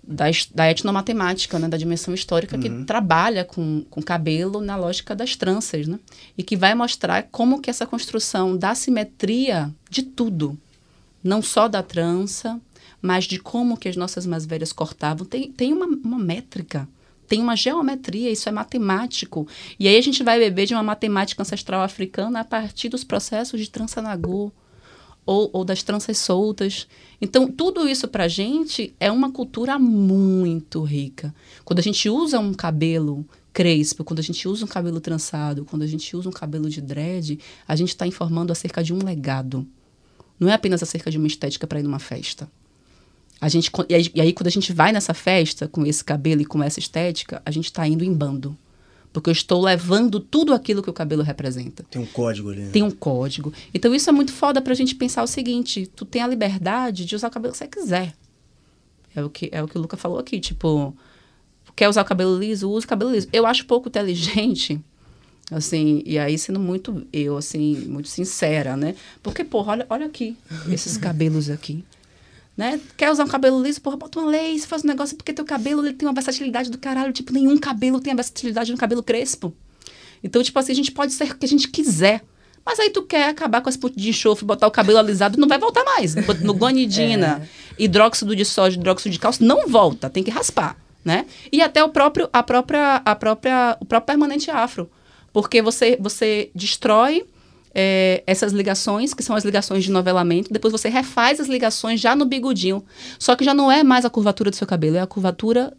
[0.02, 0.24] da,
[0.54, 5.86] da etnomatemática, né, da dimensão histórica, que trabalha com, com cabelo na lógica das tranças,
[5.86, 5.98] né?
[6.36, 10.58] E que vai mostrar como que essa construção da simetria de tudo,
[11.22, 12.60] não só da trança,
[13.00, 16.88] mas de como que as nossas mais velhas cortavam, tem, tem uma, uma métrica,
[17.26, 19.46] tem uma geometria, isso é matemático.
[19.78, 23.60] E aí a gente vai beber de uma matemática ancestral africana a partir dos processos
[23.60, 24.52] de trança nagô,
[25.24, 26.88] ou, ou das tranças soltas.
[27.20, 31.32] Então, tudo isso pra gente é uma cultura muito rica.
[31.64, 35.82] Quando a gente usa um cabelo crespo, quando a gente usa um cabelo trançado, quando
[35.82, 39.66] a gente usa um cabelo de dread, a gente está informando acerca de um legado.
[40.38, 42.50] Não é apenas acerca de uma estética para ir numa festa.
[43.40, 46.42] A gente, e, aí, e aí, quando a gente vai nessa festa com esse cabelo
[46.42, 48.56] e com essa estética, a gente está indo em bando.
[49.12, 52.60] Porque eu estou levando tudo aquilo que o cabelo representa Tem um código ali.
[52.60, 52.70] né?
[52.70, 53.52] tem um código.
[53.74, 57.16] Então isso é muito foda pra gente pensar o seguinte: tu tem a liberdade de
[57.16, 58.14] usar o cabelo que você quiser.
[59.14, 60.94] É o que, é o, que o Luca falou aqui, tipo,
[61.74, 63.26] quer usar o cabelo liso, usa o cabelo liso.
[63.32, 64.80] Eu acho pouco inteligente,
[65.50, 68.94] assim, e aí sendo muito, eu, assim, muito sincera, né?
[69.20, 70.36] Porque, porra, olha, olha aqui,
[70.70, 71.84] esses cabelos aqui.
[72.56, 72.80] Né?
[72.96, 75.86] Quer usar um cabelo liso, porra, bota uma lace, faz um negócio, porque teu cabelo
[75.86, 77.12] ele tem uma versatilidade do caralho.
[77.12, 79.54] Tipo, nenhum cabelo tem a versatilidade no cabelo crespo.
[80.22, 82.22] Então, tipo assim, a gente pode ser o que a gente quiser.
[82.64, 85.48] Mas aí tu quer acabar com as pontas de enxofre, botar o cabelo alisado, não
[85.48, 86.14] vai voltar mais.
[86.42, 87.48] No, guanidina,
[87.78, 91.24] hidróxido de sódio, hidróxido de cálcio, não volta, tem que raspar, né?
[91.50, 94.90] E até o próprio, a própria, a própria, o próprio permanente afro.
[95.32, 97.24] Porque você, você destrói
[97.74, 102.14] é, essas ligações, que são as ligações de novelamento, depois você refaz as ligações já
[102.14, 102.84] no bigodinho.
[103.18, 105.72] Só que já não é mais a curvatura do seu cabelo, é a curvatura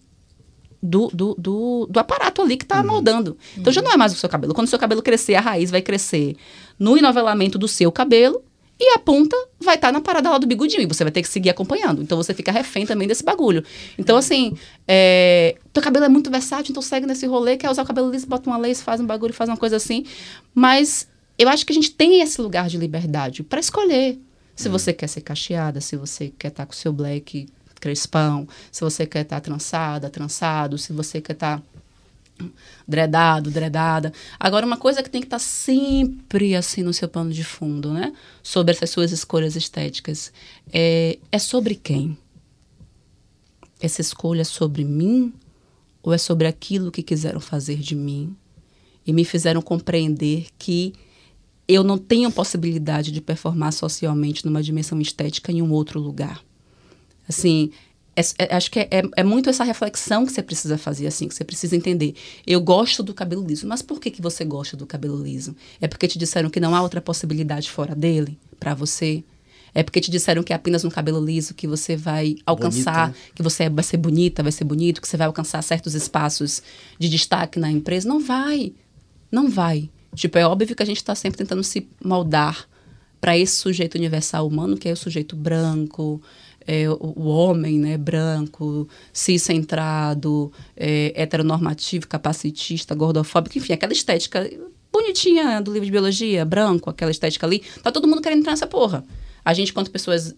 [0.82, 3.38] do, do, do, do aparato ali que está moldando.
[3.58, 4.54] Então já não é mais o seu cabelo.
[4.54, 6.36] Quando o seu cabelo crescer, a raiz vai crescer
[6.80, 8.44] no enovelamento do seu cabelo
[8.80, 10.82] e a ponta vai estar na parada lá do bigodinho.
[10.82, 12.02] E você vai ter que seguir acompanhando.
[12.02, 13.64] Então você fica refém também desse bagulho.
[13.96, 17.86] Então, assim, é, teu cabelo é muito versátil, então segue nesse rolê, quer usar o
[17.86, 20.04] cabelo liso, bota uma lace, faz um bagulho, faz uma coisa assim.
[20.56, 21.08] Mas
[21.42, 24.20] eu acho que a gente tem esse lugar de liberdade para escolher.
[24.56, 27.48] Se você quer ser cacheada, se você quer estar com o seu black
[27.80, 31.64] crespão, se você quer estar trançada, trançado, se você quer estar
[32.88, 34.14] dredado, dredada.
[34.40, 38.14] Agora, uma coisa que tem que estar sempre assim no seu pano de fundo, né?
[38.44, 40.32] Sobre essas suas escolhas estéticas.
[40.72, 42.16] É, é sobre quem?
[43.80, 45.34] Essa escolha é sobre mim
[46.04, 48.36] ou é sobre aquilo que quiseram fazer de mim
[49.08, 50.94] e me fizeram compreender que
[51.74, 56.44] eu não tenho possibilidade de performar socialmente numa dimensão estética em um outro lugar?
[57.28, 57.72] Assim,
[58.16, 61.28] é- é- acho que é, é- é muito essa reflexão que você precisa fazer, assim,
[61.28, 62.14] que você precisa entender.
[62.46, 65.56] Eu gosto do cabelo liso, mas por que, que você gosta do cabelo liso?
[65.80, 69.24] É porque te disseram que não há outra possibilidade fora dele para você?
[69.74, 73.20] É porque te disseram que é apenas no cabelo liso que você vai alcançar, Bonita,
[73.20, 73.32] né?
[73.34, 76.62] que você vai ser bonita, vai ser bonito, que você vai alcançar certos espaços
[77.00, 78.08] de destaque na empresa?
[78.10, 78.74] Não vai.
[79.32, 79.90] Não vai.
[80.16, 82.68] Tipo, é óbvio que a gente está sempre tentando se moldar
[83.20, 86.22] para esse sujeito universal humano, que é o sujeito branco,
[86.66, 94.50] é, o, homem né, branco, cis-centrado, é, heteronormativo, capacitista, gordofóbico, enfim, aquela estética
[94.92, 97.64] bonitinha do livro de biologia, branco, aquela estética ali.
[97.82, 99.04] Tá todo mundo querendo entrar nessa porra.
[99.46, 100.36] A gente, quanto pessoas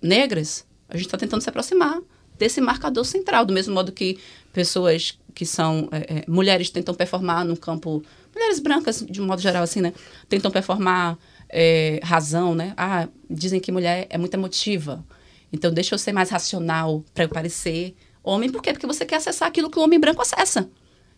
[0.00, 2.00] negras, a gente está tentando se aproximar
[2.38, 4.18] desse marcador central, do mesmo modo que
[4.52, 8.02] pessoas que são é, é, mulheres tentam performar no campo
[8.34, 9.92] mulheres brancas de um modo geral assim né
[10.28, 11.18] tentam performar
[11.48, 12.72] é, razão né?
[12.76, 15.04] Ah dizem que mulher é muito emotiva.
[15.52, 18.72] Então deixa eu ser mais racional para eu parecer homem por quê?
[18.72, 20.70] Porque você quer acessar aquilo que o homem branco acessa.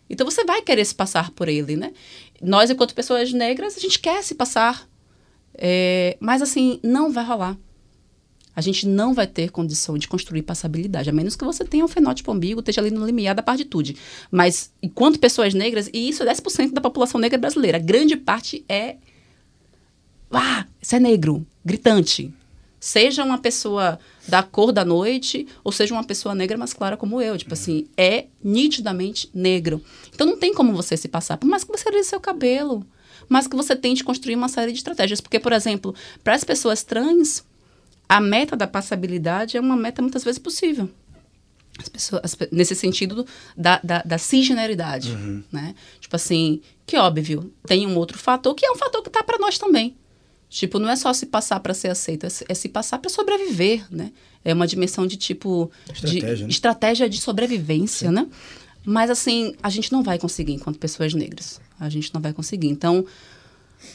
[0.09, 1.93] Então você vai querer se passar por ele né?
[2.41, 4.87] Nós enquanto pessoas negras a gente quer se passar
[5.57, 7.57] é, mas assim não vai rolar
[8.55, 11.87] a gente não vai ter condição de construir passabilidade, a menos que você tenha um
[11.87, 13.97] fenótipo ambíguo, esteja ali no limiar da partitude.
[14.31, 18.95] Mas, enquanto pessoas negras, e isso é 10% da população negra brasileira, grande parte é
[20.31, 22.33] ah, você é negro, gritante.
[22.79, 23.97] Seja uma pessoa
[24.27, 27.37] da cor da noite, ou seja uma pessoa negra mais clara como eu.
[27.37, 29.81] Tipo assim, é nitidamente negro.
[30.13, 32.85] Então não tem como você se passar, por mais que você alise seu cabelo,
[33.27, 35.21] mas que você tente construir uma série de estratégias.
[35.21, 37.43] Porque, por exemplo, para as pessoas trans,
[38.07, 40.89] a meta da passabilidade é uma meta muitas vezes possível.
[41.77, 43.25] As pessoas, as nesse sentido
[43.57, 45.11] da, da, da cisgeneridade,
[45.51, 45.75] né?
[45.99, 49.37] Tipo assim, que óbvio, tem um outro fator que é um fator que tá para
[49.37, 49.95] nós também.
[50.47, 53.09] Tipo, não é só se passar para ser aceito, é se, é se passar para
[53.09, 54.13] sobreviver, né?
[54.43, 56.49] É uma dimensão de tipo Estratégia, de né?
[56.49, 58.27] estratégia de sobrevivência, né?
[58.85, 61.59] Mas assim, a gente não vai conseguir enquanto pessoas negras.
[61.79, 62.67] A gente não vai conseguir.
[62.67, 63.05] Então,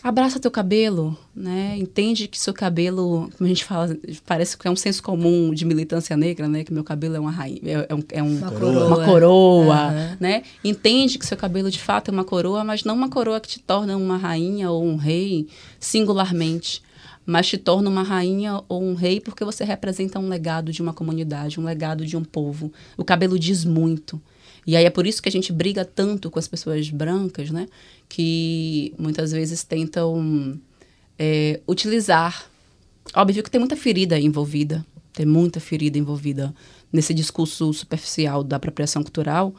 [0.03, 1.77] abraça teu cabelo, né?
[1.79, 5.65] Entende que seu cabelo, como a gente fala, parece que é um senso comum de
[5.65, 6.65] militância negra, né?
[6.65, 9.05] Que meu cabelo é uma rainha, é, é um, é um- Uma uma coroa.
[9.05, 10.17] coroa, Aham.
[10.21, 10.43] né?
[10.65, 13.59] Entende que seu cabelo de fato é uma coroa, mas não uma coroa que te
[13.61, 15.47] torna uma rainha ou um rei
[15.79, 16.83] singularmente,
[17.27, 20.93] mas te torna uma rainha ou um rei porque você representa um legado de uma
[20.93, 22.73] comunidade, um legado de um povo.
[22.97, 24.21] O cabelo diz muito.
[24.67, 27.67] E aí é por isso que a gente briga tanto com as pessoas brancas, né?
[28.09, 30.59] Que muitas vezes tentam
[31.19, 32.51] é, utilizar.
[33.15, 36.55] Óbvio que tem muita ferida envolvida, tem muita ferida envolvida
[36.93, 39.55] nesse discurso superficial da apropriação cultural,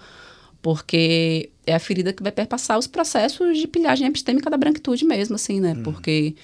[0.61, 5.35] porque é a ferida que vai perpassar os processos de pilhagem epistêmica da branquitude mesmo,
[5.35, 5.75] assim, né?
[5.83, 6.35] Porque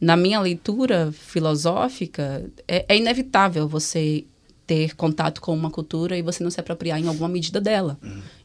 [0.00, 4.24] na minha leitura filosófica, é, é inevitável você
[4.68, 7.98] ter contato com uma cultura e você não se apropriar em alguma medida dela.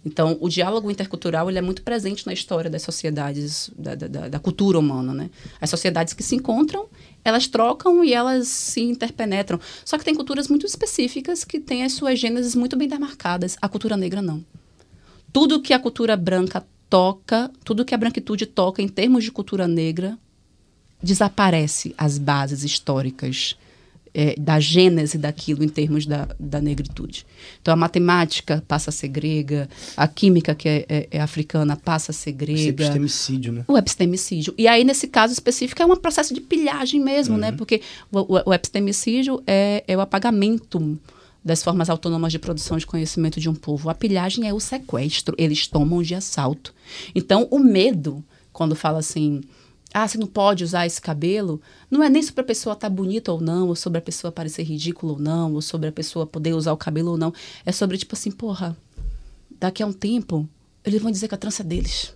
[0.06, 4.40] Então, o diálogo intercultural ele é muito presente na história das sociedades, da, da- da-
[4.40, 5.30] cultura humana, né?
[5.60, 6.88] As sociedades que se encontram,
[7.26, 9.60] elas trocam e elas se interpenetram.
[9.84, 13.58] Só que tem culturas muito específicas que têm as suas gêneses muito bem demarcadas.
[13.62, 14.44] A cultura negra não
[15.34, 19.68] tudo que a cultura branca toca, tudo que a branquitude toca em termos de cultura
[19.68, 20.16] negra,
[21.02, 23.58] desaparece as bases históricas
[24.14, 27.26] eh, da gênese daquilo em termos da, da negritude.
[27.62, 32.12] Então, a matemática passa a ser grega, a química, que é, é- é africana, passa
[32.12, 32.70] a ser Esse grega.
[32.84, 33.66] epistemicídio, né?
[33.68, 34.54] O epistemicídio.
[34.58, 37.52] E aí, nesse caso específico, é um processo de pilhagem mesmo, né?
[37.52, 40.98] Porque o, o- o epistemicídio é, é o apagamento
[41.44, 43.90] das formas autônomas de produção de conhecimento de um povo.
[43.90, 45.36] A pilhagem é o sequestro.
[45.38, 46.74] Eles tomam de assalto.
[47.14, 49.42] Então, o medo, quando fala assim...
[49.94, 51.62] Ah, você não pode usar esse cabelo.
[51.90, 54.64] Não é nem sobre a pessoa estar bonita ou não, ou sobre a pessoa parecer
[54.64, 57.32] ridícula ou não, ou sobre a pessoa poder usar o cabelo ou não.
[57.64, 58.76] É sobre, tipo assim, porra,
[59.60, 60.50] daqui a um tempo,
[60.84, 62.16] eles vão dizer que a trança é deles.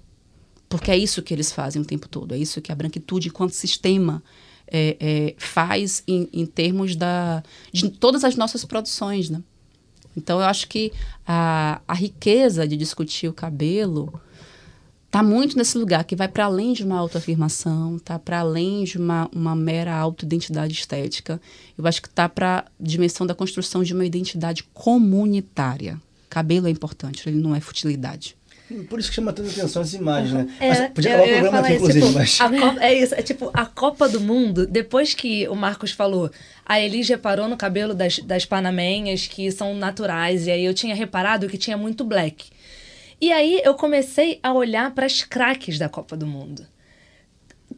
[0.67, 2.33] Porque é isso que eles fazem o tempo todo.
[2.33, 4.23] É isso que a branquitude, enquanto sistema,
[4.65, 9.29] é, é, faz em, em termos da, de todas as nossas produções.
[9.29, 9.41] Né?
[10.15, 10.91] Então, eu acho que
[11.25, 14.19] a, a riqueza de discutir o cabelo
[15.07, 18.97] está muito nesse lugar que vai para além de uma autoafirmação, está para além de
[18.97, 21.41] uma, uma mera autoidentidade estética.
[21.77, 25.99] Eu acho que está para a dimensão da construção de uma identidade comunitária.
[26.29, 28.35] Cabelo é importante, ele não é futilidade.
[28.89, 30.47] Por isso que chama tanta atenção as imagens, né?
[30.59, 32.41] É, Mas podia acabar o programa falar aqui, isso, inclusive, tipo, mas...
[32.41, 36.29] a Copa- é isso, é tipo, a Copa do Mundo, depois que o Marcos falou,
[36.65, 40.93] a Elis reparou no cabelo das, das panamenhas que são naturais, e aí eu tinha
[40.93, 42.47] reparado que tinha muito black.
[43.19, 46.65] E aí eu comecei a olhar para as craques da Copa do Mundo.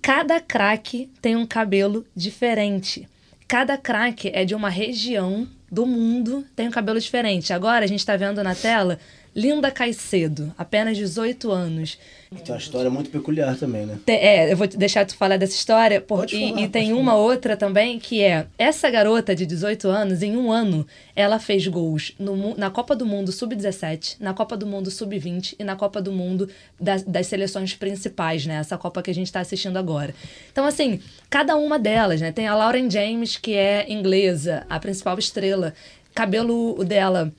[0.02, 3.08] Cada craque tem um cabelo diferente.
[3.48, 7.54] Cada craque é de uma região do mundo, tem um cabelo diferente.
[7.54, 9.00] Agora a gente tá vendo na tela
[9.36, 11.98] Linda Caicedo, apenas 18 anos.
[12.32, 13.98] Tem uma história muito peculiar também, né?
[14.06, 16.94] Te- É, eu vou deixar tu falar dessa história, por- Pode e, falar, e tem
[16.94, 21.66] uma outra também que é essa garota de 18 anos, em um ano, ela fez
[21.68, 26.00] gols no na Copa do Mundo Sub-17, na Copa do Mundo Sub-20 e na Copa
[26.00, 26.48] do Mundo
[26.80, 28.56] das, das seleções principais, né?
[28.58, 30.14] Essa Copa que a gente tá assistindo agora.
[30.52, 31.00] Então, assim,
[31.32, 32.32] cada uma delas, né?
[32.32, 35.74] Tem a Lauren James, que é inglesa, a principal estrela.
[36.14, 37.32] Cabelo dela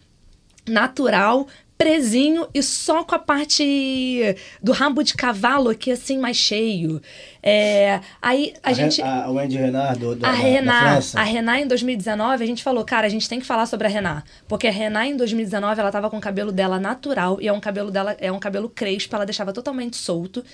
[0.68, 1.46] natural,
[1.80, 7.00] presinho e só com a parte do rabo de cavalo aqui assim mais cheio.
[7.42, 11.18] É, aí a, A, gente a, a Wendy Renard do, do, a França.
[11.18, 13.90] a Renan em 2019, a gente falou, cara, a gente tem que falar sobre a
[13.90, 17.52] Renan, porque a Renan em 2019 ela tava com o cabelo dela natural e é
[17.52, 20.44] um cabelo dela é um cabelo crespo, ela deixava totalmente solto.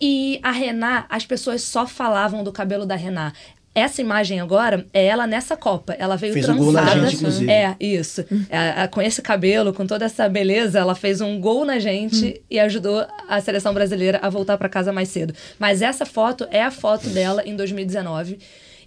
[0.00, 3.32] E a Renan, as pessoas só falavam do cabelo da Renan.
[3.74, 5.94] Essa imagem agora é ela nessa Copa.
[5.98, 7.06] Ela veio Fez um gol na trançada.
[7.06, 7.50] gente, inclusive.
[7.50, 8.24] É, isso.
[8.48, 12.60] É, com esse cabelo, com toda essa beleza, ela fez um gol na gente e
[12.60, 15.34] ajudou a seleção brasileira a voltar para casa mais cedo.
[15.58, 18.38] Mas essa foto é a foto dela em 2019.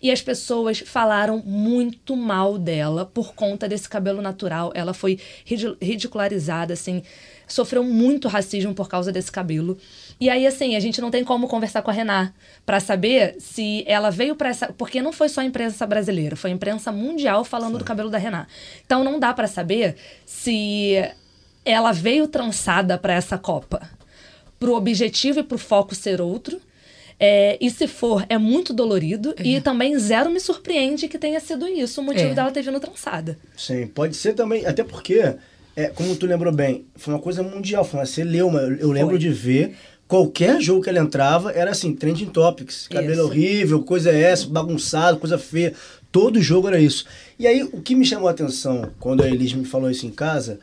[0.01, 4.71] E as pessoas falaram muito mal dela por conta desse cabelo natural.
[4.75, 7.01] Ela foi ridi- ridicularizada, assim,
[7.47, 9.77] sofreu muito racismo por causa desse cabelo.
[10.19, 12.33] E aí, assim, a gente não tem como conversar com a Rená
[12.65, 14.73] pra saber se ela veio pra essa.
[14.73, 18.17] Porque não foi só a imprensa brasileira, foi a imprensa mundial falando do cabelo da
[18.17, 18.47] Rená.
[18.85, 19.95] Então não dá pra saber
[20.25, 20.95] se
[21.63, 23.89] ela veio trançada pra essa Copa
[24.59, 26.59] pro objetivo e pro foco ser outro.
[27.19, 29.33] É, e se for, é muito dolorido.
[29.43, 32.33] E também zero me surpreende que tenha sido isso o motivo É.
[32.33, 33.37] dela ter vindo trançada.
[33.55, 35.35] Sim, pode ser também, até porque,
[35.78, 38.61] é, como tu lembrou bem, foi uma coisa mundial, foi uma celeuma.
[38.61, 39.19] Eu, eu lembro Foi.
[39.19, 39.75] de ver
[40.07, 43.23] qualquer jogo que ela entrava, era assim, trending topics, cabelo Isso.
[43.25, 45.75] horrível, coisa essa, bagunçado, coisa feia.
[46.11, 47.05] Todo jogo era isso.
[47.38, 50.09] E aí, o que me chamou a atenção quando a Elis me falou isso em
[50.09, 50.59] casa,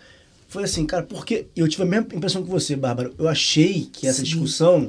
[0.49, 3.13] foi assim, cara, porque eu tive a mesma impressão que você, Bárbara.
[3.17, 4.89] Eu achei que essa discussão,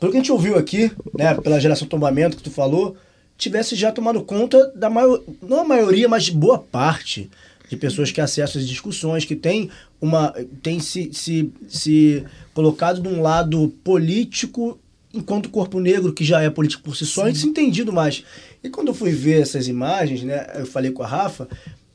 [0.00, 2.96] pelo que a gente ouviu aqui, né, pela geração tombamento que tu falou,
[3.36, 7.28] tivesse já tomado conta da maior, não a maioria, mas de boa parte
[7.68, 13.08] de pessoas que acessam as discussões, que tem uma tem se, se, se colocado de
[13.08, 14.78] um lado político
[15.12, 18.24] enquanto o corpo negro, que já é político por si só, a se entendido mais.
[18.62, 21.48] E quando eu fui ver essas imagens, né, eu falei com a Rafa,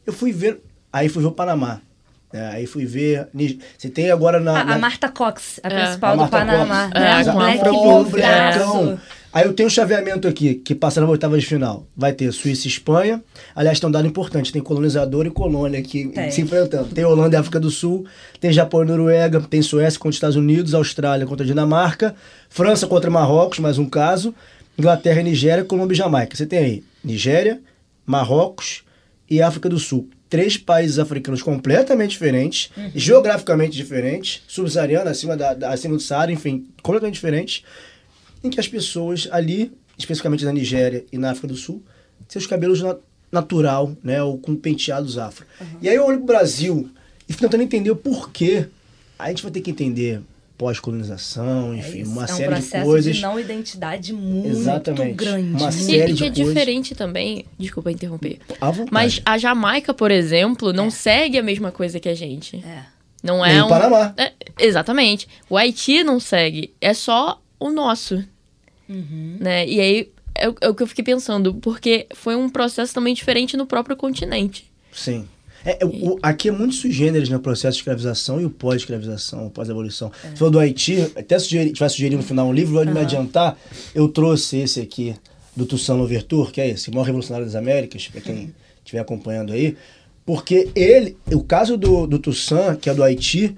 [0.05, 0.61] eu fui ver,
[0.91, 1.82] aí fui ver o Panamá.
[2.32, 3.28] né, aí fui ver.
[3.78, 4.59] Você tem agora na.
[4.59, 5.84] A, a na- Marta Cox, a É.
[5.84, 6.86] principal a do Panamá.
[6.88, 6.99] Cox.
[7.01, 7.07] né?
[7.07, 7.59] É, A a Black.
[9.32, 11.86] Aí eu tenho um chaveamento aqui, que passa na oitava de final.
[11.96, 13.24] Vai ter Suíça e Espanha.
[13.56, 16.90] Aliás, tem um dado importante: tem colonizador e colônia aqui se enfrentando.
[16.90, 18.06] Tem Holanda e África do Sul,
[18.40, 22.16] tem Japão e Noruega, tem Suécia contra Estados Unidos, Austrália contra Dinamarca,
[22.50, 24.34] França contra Marrocos, mais um caso,
[24.78, 26.36] Inglaterra e Nigéria, Colômbia e Jamaica.
[26.36, 27.62] Você tem aí Nigéria,
[28.06, 28.84] Marrocos
[29.30, 30.10] e África do Sul.
[30.28, 36.68] Três países africanos completamente diferentes, geograficamente diferentes, subsaariana, acima, da, da- acima do Saara, enfim,
[36.84, 37.64] completamente diferentes,
[38.44, 41.84] em que as pessoas ali, especificamente na Nigéria e na África do Sul,
[42.28, 42.96] seus cabelos na-
[43.32, 45.46] natural, né, ou com penteados afro.
[45.82, 46.90] E aí eu olho pro Brasil
[47.28, 48.68] e fico tentando entender o porquê.
[49.18, 50.22] A gente vai ter que entender
[50.58, 53.16] pós-colonização, enfim, É uma é um série de processo coisas.
[53.16, 55.14] de não identidade muito Exatamente.
[55.16, 55.50] grande.
[55.62, 56.48] Uma E, série e de que é coisas.
[56.48, 57.46] diferente também.
[57.58, 58.40] Desculpa interromper.
[58.60, 58.90] À vontade.
[58.92, 62.58] Mas a Jamaica, por exemplo, não segue a mesma coisa que a gente.
[62.58, 62.84] É.
[63.22, 63.70] Não Nem é o um.
[63.70, 64.14] Panamá.
[64.18, 65.28] É, exatamente.
[65.50, 66.74] O Haiti não segue.
[66.80, 68.24] É só o nosso.
[68.88, 69.38] Uhum.
[69.39, 69.68] Né?
[69.68, 73.14] E aí é, o- é o que eu fiquei pensando, porque foi um processo também
[73.14, 74.70] diferente no próprio continente.
[74.91, 75.28] Sim.
[75.66, 77.36] É, é, o- aqui é muito sui generis, né?
[77.36, 80.10] O processo de escravização e o pós-escravização, o pós-abolição.
[80.24, 83.57] Você falou do Haiti, até sugeri, vai sugerir no final um livro, pode me adiantar.
[83.93, 85.16] Eu trouxe esse aqui,
[85.55, 89.51] do Toussaint Louverture, que é esse, o maior revolucionário das Américas, para quem estiver acompanhando
[89.51, 89.76] aí.
[90.26, 93.57] Porque ele, o caso do, do Toussaint, que é do Haiti,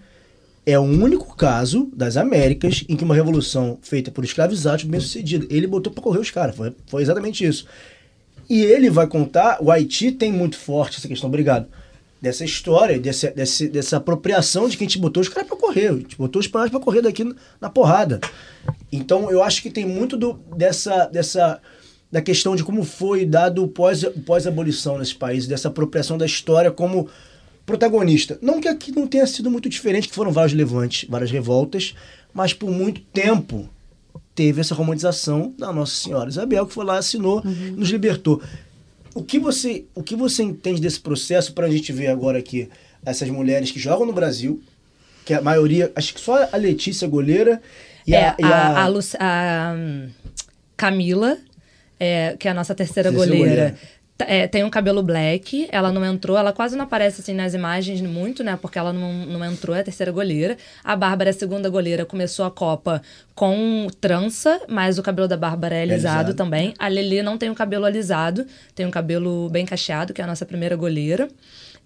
[0.66, 5.45] é o único caso das Américas em que uma revolução feita por escravizados bem sucedida.
[5.49, 7.66] Ele botou para correr os caras, foi, foi exatamente isso.
[8.49, 11.68] E ele vai contar, o Haiti tem muito forte essa questão, obrigado,
[12.22, 15.91] dessa história, desse, desse- dessa apropriação de que a gente botou os caras pra correr,
[15.93, 17.24] gente botou os espanhóis pra correr daqui
[17.59, 18.20] na porrada.
[18.91, 21.59] Então eu acho que tem muito do, dessa, dessa
[22.12, 27.07] da questão de como foi dado pós-abolição nesse país, dessa apropriação da história como
[27.72, 28.38] protagonista.
[28.42, 31.94] Não que aqui não tenha sido muito diferente, que foram vários levantes, várias revoltas,
[32.34, 33.70] mas por muito tempo
[34.36, 38.42] teve essa romantização da Nossa Senhora Isabel, que foi lá, assinou, nos libertou.
[39.14, 42.70] O que você, o que você entende desse processo para a gente ver agora aqui
[43.06, 44.62] essas mulheres que jogam no Brasil,
[45.26, 47.62] que a maioria, acho que só a Letícia goleira
[48.08, 50.10] e é, a, e a, a Luci- a, hum,
[50.78, 51.38] Camila,
[52.00, 53.56] é, que é a nossa terceira, Terceira goleira.
[53.62, 53.78] goleira.
[54.26, 57.54] T- é, tem um cabelo black, ela não entrou, ela quase não aparece assim nas
[57.54, 58.58] imagens muito, né?
[58.62, 60.58] Porque ela não, não entrou, é a terceira goleira.
[60.84, 63.02] A Bárbara é a segunda goleira, começou a Copa
[63.36, 66.34] com trança, mas o cabelo da Bárbara é alisado, alisado.
[66.36, 66.74] também.
[66.78, 68.46] A Lelê não tem o cabelo alisado,
[68.76, 71.28] tem um cabelo bem cacheado, que é a nossa primeira goleira.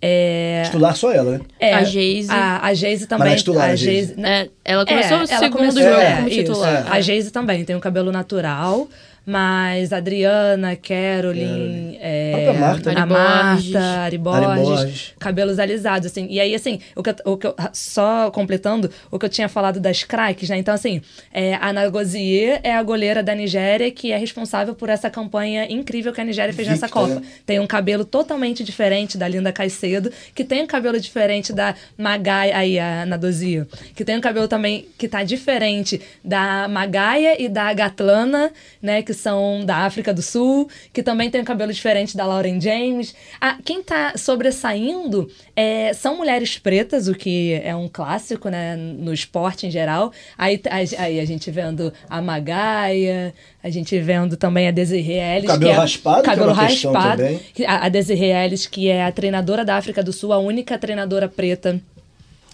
[0.01, 1.41] É, titular só ela, né?
[1.59, 2.29] é, A Geise.
[2.29, 3.33] A, a Geise Mas também.
[3.33, 4.13] é titular, a a Geise.
[4.15, 6.37] Geise- É, ela começou é, o segundo começou- jogo é, como isso.
[6.37, 6.91] titular.
[6.91, 8.89] A Geise também tem o cabelo natural,
[9.25, 13.05] mas Adriana, Caroline, é, Marta, a?
[13.05, 15.13] Marta, Ari Ari Ari Borges, Borges.
[15.19, 16.27] cabelos alisados, assim.
[16.29, 19.49] E aí, assim, o que, eu- o que eu- só completando o que eu tinha
[19.49, 20.57] falado das craques, né?
[20.57, 21.01] Então, assim,
[21.33, 26.13] é, a Nagozie é a goleira da Nigéria que é responsável por essa campanha incrível
[26.13, 27.21] que a Nigéria fez nessa Copa.
[27.45, 32.55] Tem um cabelo totalmente diferente da Linda Caicedo, que tem um cabelo diferente da Magaia,
[32.57, 33.65] aí a Nadozie,
[33.95, 38.51] que tem um cabelo também que tá diferente da Magaia e da Gatlana,
[38.81, 42.59] né, que são da África do Sul, que também tem um cabelo diferente da Lauren
[42.61, 43.15] James.
[43.41, 49.13] Ah, quem tá sobressaindo é, são mulheres pretas, o que é um clássico, né, no
[49.13, 50.11] esporte em geral.
[50.37, 55.47] Aí, a- aí a gente vendo a Magaia, a gente vendo também a Desiree Ellis.
[55.47, 57.21] Cabelo que é, raspado, que é cabelo uma questão raspado.
[57.21, 57.39] também.
[57.53, 60.77] Que- A, a Desiree Ellis, que é a treinadora da África do Sul, a única
[60.77, 61.79] treinadora preta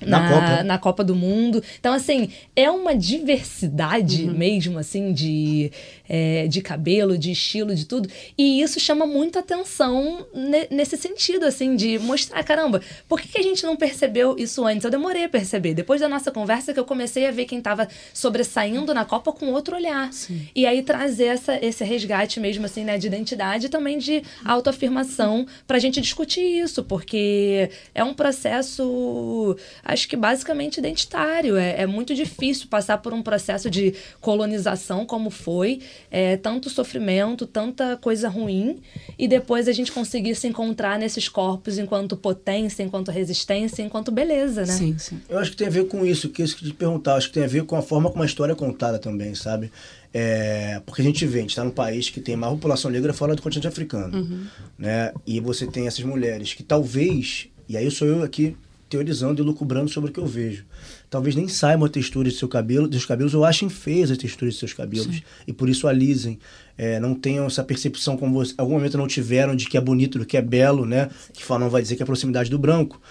[0.03, 0.64] Na na, Copa.
[0.64, 1.62] na Copa do Mundo.
[1.80, 4.34] Então, assim, é uma diversidade Uhum.
[4.34, 5.72] mesmo, assim, de,
[6.14, 8.09] é, de cabelo, de estilo, de tudo.
[8.38, 13.39] E isso chama muita atenção ne- nesse sentido, assim, de mostrar, caramba, por que, que
[13.39, 14.84] a gente não percebeu isso antes?
[14.84, 15.74] Eu demorei a perceber.
[15.74, 19.53] Depois da nossa conversa que eu comecei a ver quem estava sobressaindo na Copa com
[19.53, 20.09] outro olhar.
[20.53, 25.47] E aí trazer essa, esse resgate mesmo, assim, né, de identidade e também de autoafirmação
[25.66, 31.55] pra gente discutir isso, porque é um processo, acho que basicamente identitário.
[31.55, 35.80] É, é muito difícil passar por um processo de colonização como foi,
[36.10, 38.80] é, tanto sofrimento, tanta coisa ruim,
[39.18, 44.62] e depois a gente conseguir se encontrar nesses corpos enquanto potência, enquanto resistência, enquanto beleza,
[44.62, 44.74] né?
[44.74, 45.22] Sim, sim.
[45.30, 47.16] Eu acho que tem a ver com isso, que é isso que eu te perguntar.
[47.16, 49.72] Acho que tem a ver com a forma como a história é contada também, sabe?
[50.14, 53.14] É, porque a gente vê, a gente está num país que tem mais população negra
[53.14, 54.49] fora do continente africano.
[54.78, 55.14] Né?
[55.26, 58.56] E você tem essas mulheres que talvez, e aí sou eu aqui
[58.89, 60.66] teorizando e lucubrando sobre o que eu vejo.
[61.12, 64.49] Talvez nem saibam a textura de seu cabelo, dos cabelos, ou achem feias a textura
[64.49, 65.22] de seus cabelos.
[65.45, 66.39] E por isso alisem.
[66.78, 70.18] É, não tenham essa percepção como você, algum momento não tiveram de que é bonito,
[70.18, 71.09] do que é belo, né?
[71.34, 73.01] Que falam vai dizer que é a proximidade do branco.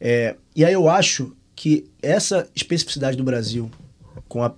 [0.00, 3.68] É, e aí eu acho que essa especificidade do Brasil,
[4.28, 4.54] com a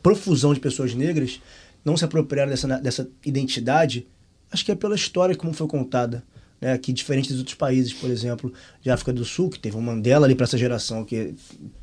[0.00, 1.40] profusão de pessoas negras,
[1.84, 4.06] não se apropriaram dessa, dessa identidade,
[4.48, 6.22] acho que é pela história como foi contada.
[6.60, 8.52] Né, que diferente dos outros países, por exemplo,
[8.82, 11.34] de África do Sul, que teve um Mandela ali para essa geração que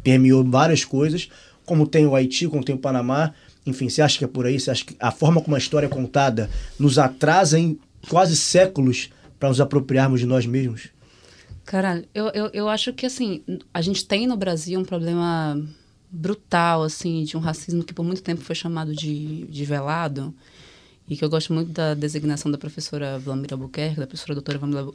[0.03, 1.29] permeou várias coisas,
[1.65, 3.33] como tem o Haiti, como tem o Panamá,
[3.65, 4.59] enfim, você acha que é por aí?
[4.59, 9.09] Você acha que a forma como a história é contada nos atrasa em quase séculos
[9.39, 10.89] para nos apropriarmos de nós mesmos?
[11.65, 15.59] Caralho, eu, eu, eu acho que, assim, a gente tem no Brasil um problema
[16.11, 20.33] brutal, assim, de um racismo que por muito tempo foi chamado de, de velado.
[21.07, 24.87] E que eu gosto muito da designação da professora Vlamira Albuquerque, da professora doutora Vlamira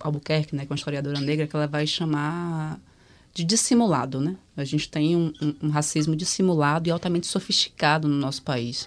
[0.00, 2.80] Albuquerque, né, que é uma historiadora negra, que ela vai chamar
[3.34, 4.36] de dissimulado, né?
[4.56, 5.32] A gente tem um,
[5.62, 8.86] um, racismo dissimulado e altamente sofisticado no nosso país,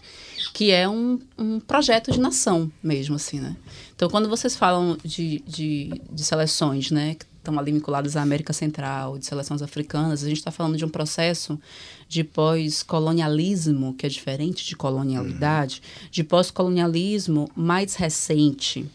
[0.53, 3.55] que é um, um projeto de nação mesmo, assim, né?
[3.95, 7.15] Então, quando vocês falam de, de, de seleções, né,
[7.45, 10.89] estão ali vinculadas à América Central, de seleções africanas, a gente está falando de um
[10.89, 11.59] processo
[12.07, 15.81] de pós-colonialismo, que é diferente de colonialidade,
[16.11, 18.85] de pós-colonialismo mais recente,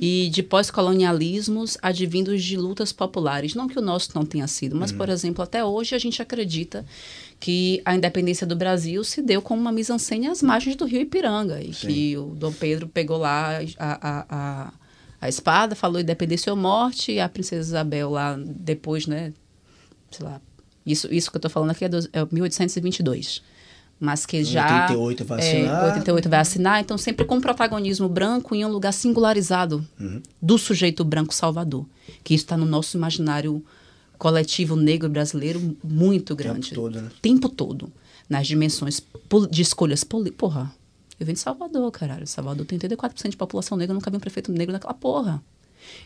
[0.00, 3.54] e de pós-colonialismos advindos de lutas populares.
[3.54, 6.86] Não que o nosso não tenha sido, mas, por exemplo, até hoje a gente acredita
[7.40, 11.60] que a independência do Brasil se deu com uma mise-en-scène às margens do rio Ipiranga,
[11.60, 14.72] e que o Dom Pedro pegou lá a, a, a,
[15.20, 19.32] a espada, falou independência ou morte, e a princesa Isabel lá depois, né,
[20.10, 20.40] sei lá,
[20.86, 23.42] isso, isso que eu estou falando aqui é, do, é 1822
[24.00, 25.84] mas que já 88 vai é, assinar.
[25.86, 29.84] 88 vai assinar, então sempre com protagonismo branco em um lugar singularizado
[30.40, 31.84] do sujeito branco salvador,
[32.22, 33.64] que isso está no nosso imaginário
[34.16, 36.74] coletivo negro brasileiro muito grande.
[36.74, 37.08] todo, né?
[37.22, 37.92] Tempo todo.
[38.28, 39.02] Nas dimensões
[39.50, 40.38] de escolhas políticas.
[40.38, 40.72] Porra,
[41.18, 42.26] eu venho de Salvador, caralho.
[42.26, 45.42] Salvador tem 84% de população negra, nunca vi um prefeito negro naquela porra.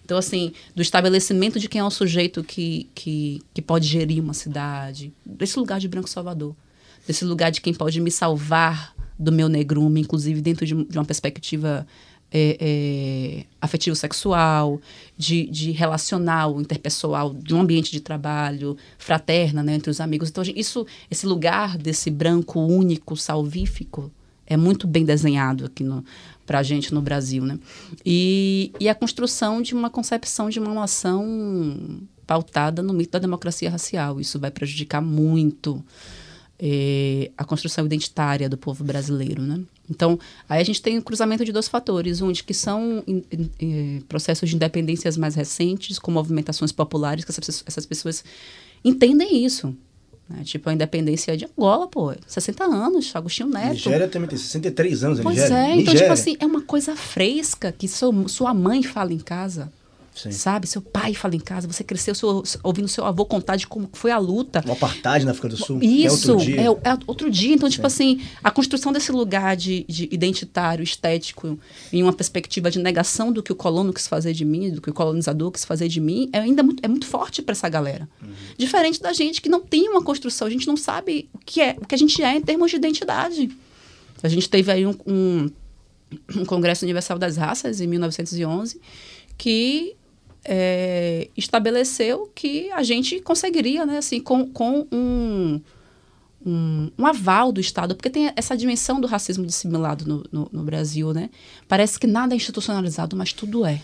[0.05, 4.35] Então, assim, do estabelecimento de quem é o sujeito que, que, que pode gerir uma
[4.35, 6.55] cidade, desse lugar de Branco Salvador,
[7.07, 11.05] desse lugar de quem pode me salvar do meu negrume, inclusive dentro de, de uma
[11.05, 11.87] perspectiva
[12.31, 14.81] é, é, afetivo-sexual,
[15.17, 20.31] de, de relacional, interpessoal, de um ambiente de trabalho, fraterna, né, entre os amigos.
[20.31, 24.11] Então, isso, esse lugar desse branco único, salvífico,
[24.53, 25.85] é muito bem desenhado aqui
[26.47, 27.59] para a gente no Brasil, né?
[28.05, 33.71] E, e a construção de uma concepção de uma nação pautada no mito da democracia
[33.71, 34.21] racial.
[34.21, 35.83] Isso vai prejudicar muito
[36.59, 39.61] eh, a construção identitária do povo brasileiro, né?
[39.91, 43.25] Então, aí a gente tem o cruzamento de dois fatores, um de que são in-
[43.33, 48.25] in- eh, processos de independências mais recentes, com movimentações populares, que essas, essas pessoas
[48.85, 49.75] entendem isso.
[50.29, 50.43] Né?
[50.45, 53.73] Tipo, a independência de Angola, pô, 60 anos, Agostinho Neto.
[53.73, 55.55] Nigéria também tem 63 anos, a Pois Nigéria.
[55.57, 56.01] é, então, Nigéria.
[56.01, 59.73] tipo assim, é uma coisa fresca que seu, sua mãe fala em casa.
[60.15, 60.31] Sim.
[60.31, 60.67] Sabe?
[60.67, 61.67] Seu pai fala em casa.
[61.67, 64.63] Você cresceu seu- ouvindo seu avô contar de como foi a luta.
[64.67, 65.83] O apartheid na África do Sul.
[65.83, 66.61] Isso, é outro dia.
[66.61, 67.55] é, é outro dia.
[67.55, 71.59] Então, tipo assim, a construção desse lugar de, de identitário, estético,
[71.91, 74.91] em uma perspectiva de negação do que o colono quis fazer de mim, do que
[74.91, 78.07] o colonizador quis fazer de mim, é ainda muito, é muito forte para essa galera.
[78.59, 81.75] Diferente da gente que não tem uma construção, a gente não sabe o que é,
[81.81, 83.51] o que a gente é em termos de identidade.
[84.23, 85.51] A gente teve aí um, um,
[86.37, 88.79] um Congresso Universal das Raças, em 1911,
[89.39, 89.97] que
[90.45, 95.61] é, estabeleceu que a gente conseguiria, né, assim, com, com um,
[96.45, 100.63] um, um, aval do Estado, porque tem essa dimensão do racismo dissimulado no, no, no
[100.63, 101.31] Brasil, né?
[101.69, 103.81] Parece que nada é institucionalizado, mas tudo é.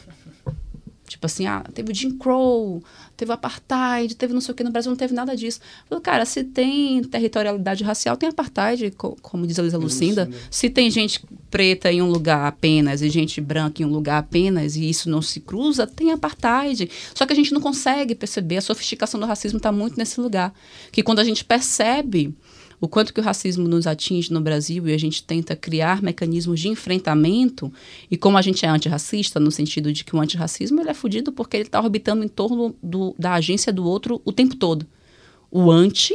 [1.09, 2.82] Tipo assim, ah, teve o Jim Crow,
[3.16, 5.61] teve o apartheid, teve não sei o que, no Brasil não teve nada disso.
[5.88, 8.92] Falei, cara, se tem territorialidade racial, tem apartheid,
[9.22, 10.24] como diz a Lisa Lucinda.
[10.24, 10.46] Lucinda.
[10.50, 14.76] Se tem gente preta em um lugar apenas e gente branca em um lugar apenas
[14.76, 16.90] e isso não se cruza, tem apartheid.
[17.14, 20.52] Só que a gente não consegue perceber, a sofisticação do racismo está muito nesse lugar.
[20.92, 22.34] Que quando a gente percebe
[22.81, 26.61] o quanto que o racismo nos atinge no Brasil e a gente tenta criar mecanismos
[26.61, 27.72] de enfrentamento
[28.11, 31.33] e como a gente é antirracista no sentido de que o antirracismo ele é fudido
[31.33, 34.87] porque ele está orbitando em torno do, da agência do outro o tempo todo.
[35.51, 36.14] O anti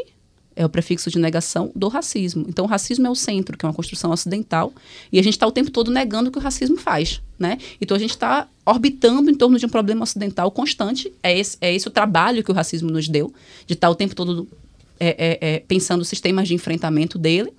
[0.55, 2.45] é o prefixo de negação do racismo.
[2.47, 4.72] Então, o racismo é o centro, que é uma construção ocidental,
[5.11, 7.57] e a gente está o tempo todo negando o que o racismo faz, né?
[7.82, 11.11] Então, a gente está orbitando em torno de um problema ocidental constante.
[11.22, 13.34] É esse, é esse o trabalho que o racismo nos deu,
[13.66, 14.47] de estar tá o tempo todo
[15.09, 17.51] é, é, pensando sistemas de enfrentamento dele.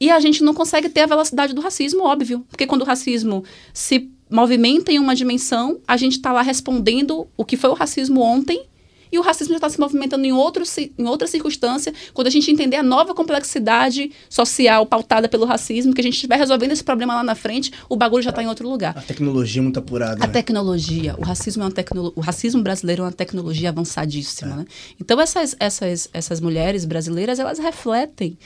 [0.00, 2.44] E a gente não consegue ter a velocidade do racismo, óbvio.
[2.48, 7.44] Porque quando o racismo se movimenta em uma dimensão, a gente está lá respondendo o
[7.44, 8.69] que foi o racismo ontem
[9.12, 10.64] e o racismo já está se movimentando em, outro,
[10.98, 16.00] em outra circunstância, quando a gente entender a nova complexidade social pautada pelo racismo, que
[16.00, 18.68] a gente estiver resolvendo esse problema lá na frente, o bagulho já está em outro
[18.68, 18.96] lugar.
[18.96, 20.24] A tecnologia é muito apurada.
[20.24, 20.32] A né?
[20.32, 21.14] tecnologia.
[21.18, 24.52] O racismo, é uma tecno, o racismo brasileiro é uma tecnologia avançadíssima.
[24.52, 24.56] É.
[24.56, 24.64] Né?
[25.00, 28.38] Então, essas, essas, essas mulheres brasileiras, elas refletem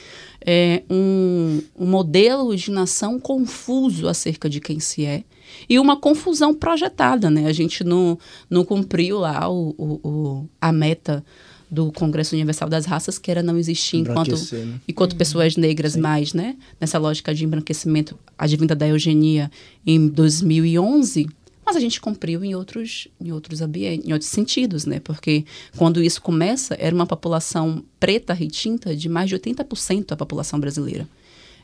[0.45, 5.25] é, um, um modelo de nação confuso acerca de quem se é
[5.69, 7.47] e uma confusão projetada, né?
[7.47, 8.19] A gente não,
[8.49, 11.25] não cumpriu lá o, o, o a meta
[11.71, 14.81] do Congresso Universal das Raças, que era não existir enquanto, né?
[14.87, 15.19] enquanto uhum.
[15.19, 16.01] pessoas negras Sim.
[16.01, 16.57] mais, né?
[16.81, 19.51] Nessa lógica de embranquecimento advinda da eugenia
[19.85, 21.27] em 2011,
[21.67, 25.01] mas a gente cumpriu em outros, em outros ambientes, em outros sentidos, né?
[25.01, 25.45] Porque
[25.77, 31.09] quando isso começa, era uma população preta retinta de mais de 80% da população brasileira.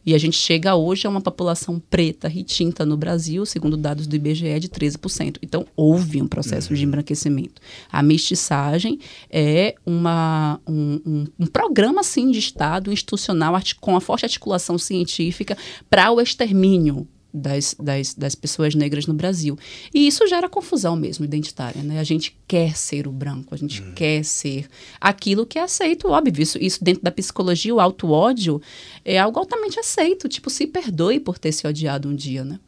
[0.04, 4.16] E a gente chega hoje a uma população preta retinta no Brasil, segundo dados do
[4.16, 5.36] IBGE, de 13%.
[5.42, 6.76] Então, houve um processo uhum.
[6.76, 7.60] de embranquecimento.
[7.90, 8.98] A mestiçagem
[9.30, 15.56] é uma, um, um, um programa, sim, de Estado institucional com a forte articulação científica
[15.88, 19.58] para o extermínio das, das, das pessoas negras no Brasil.
[19.94, 21.98] E isso gera confusão mesmo identitária, né?
[21.98, 23.92] A gente quer ser o branco, a gente hum.
[23.94, 24.68] quer ser
[25.00, 26.42] aquilo que é aceito, óbvio.
[26.42, 28.60] Isso, isso dentro da psicologia, o auto-ódio
[29.04, 30.28] é algo altamente aceito.
[30.28, 32.58] Tipo, se perdoe por ter se odiado um dia, né?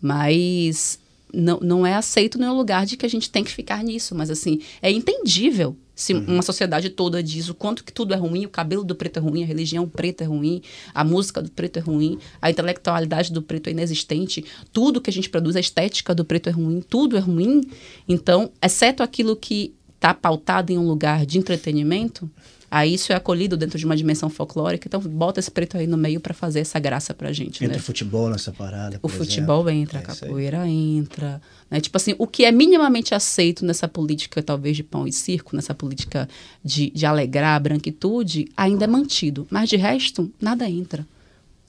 [0.00, 0.98] Mas
[1.34, 4.14] não, não é aceito nenhum lugar de que a gente tem que ficar nisso.
[4.14, 6.24] Mas, assim, é entendível se uhum.
[6.26, 9.20] uma sociedade toda diz o quanto que tudo é ruim, o cabelo do preto é
[9.20, 10.60] ruim, a religião preta é ruim,
[10.92, 15.12] a música do preto é ruim, a intelectualidade do preto é inexistente, tudo que a
[15.12, 17.60] gente produz, a estética do preto é ruim, tudo é ruim.
[18.08, 22.28] Então, exceto aquilo que está pautado em um lugar de entretenimento,
[22.70, 24.88] Aí isso é acolhido dentro de uma dimensão folclórica.
[24.88, 27.64] Então, bota esse preto aí no meio para fazer essa graça pra gente.
[27.64, 27.80] Entra né?
[27.80, 28.98] o futebol nessa parada.
[29.02, 29.82] O futebol exemplo.
[29.82, 31.40] entra, a é capoeira entra.
[31.70, 31.80] Né?
[31.80, 35.74] Tipo assim, o que é minimamente aceito nessa política, talvez, de pão e circo, nessa
[35.74, 36.28] política
[36.64, 39.46] de, de alegrar a branquitude, ainda é mantido.
[39.50, 41.06] Mas de resto, nada entra.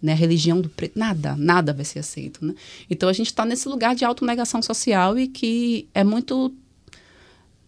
[0.01, 2.45] Né, a religião do preto, nada, nada vai ser aceito.
[2.45, 2.53] Né?
[2.89, 6.53] Então a gente está nesse lugar de autonegação social e que é muito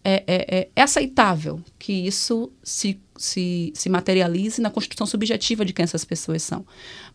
[0.04, 5.72] é, é, é, é, aceitável que isso se, se, se materialize na construção subjetiva de
[5.72, 6.64] quem essas pessoas são.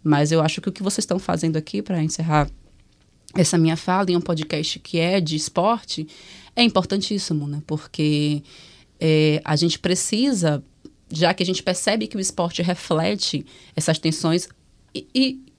[0.03, 2.49] Mas eu acho que o que vocês estão fazendo aqui, para encerrar
[3.35, 6.07] essa minha fala em um podcast que é de esporte,
[6.55, 7.63] é importantíssimo, né?
[7.65, 8.43] Porque
[8.99, 10.63] é, a gente precisa,
[11.11, 14.47] já que a gente percebe que o esporte reflete essas tensões,
[14.93, 15.52] e, e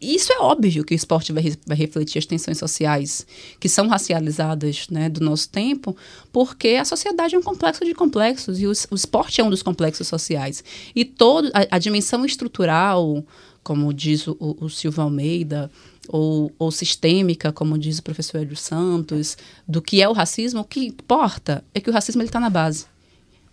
[0.00, 3.26] isso é óbvio que o esporte vai, vai, refletir as tensões sociais
[3.58, 5.96] que são racializadas né, do nosso tempo,
[6.32, 9.62] porque a sociedade é um complexo de complexos e o, o esporte é um dos
[9.62, 10.62] complexos sociais.
[10.94, 13.24] E todo, a, a dimensão estrutural,
[13.62, 15.70] como diz o, o Silvio Almeida,
[16.08, 19.36] ou, ou, sistêmica, como diz o professor Edro Santos,
[19.66, 22.86] do que é o racismo, o que importa é que o racismo está na base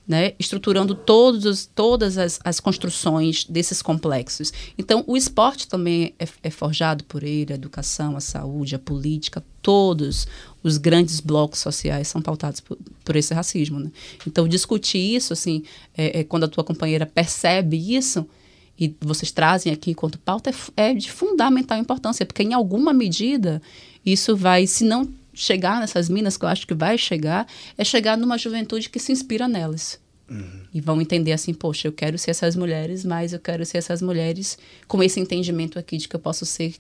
[0.08, 4.52] né, estruturando todos, todas as, as, construções desses complexos.
[4.78, 9.44] Então, o esporte também é, é, forjado por ele, a educação, a saúde, a política,
[9.62, 10.28] todos
[10.62, 13.80] os grandes blocos sociais são pautados por, por esse racismo.
[13.80, 13.92] Né?
[14.28, 15.64] Então, discutir isso, assim,
[15.96, 18.28] é, é, quando a tua companheira percebe isso,
[18.78, 23.62] e vocês trazem aqui enquanto pauta, é, é de fundamental importância, porque em alguma medida
[24.06, 28.18] isso vai, se não chegar nessas minas, que eu acho que vai chegar, é chegar
[28.18, 30.00] numa juventude que se inspira nelas.
[30.30, 30.62] Uhum.
[30.74, 34.02] E vão entender assim, poxa, eu quero ser essas mulheres, mas eu quero ser essas
[34.02, 34.58] mulheres
[34.88, 36.76] com esse entendimento aqui de que eu posso ser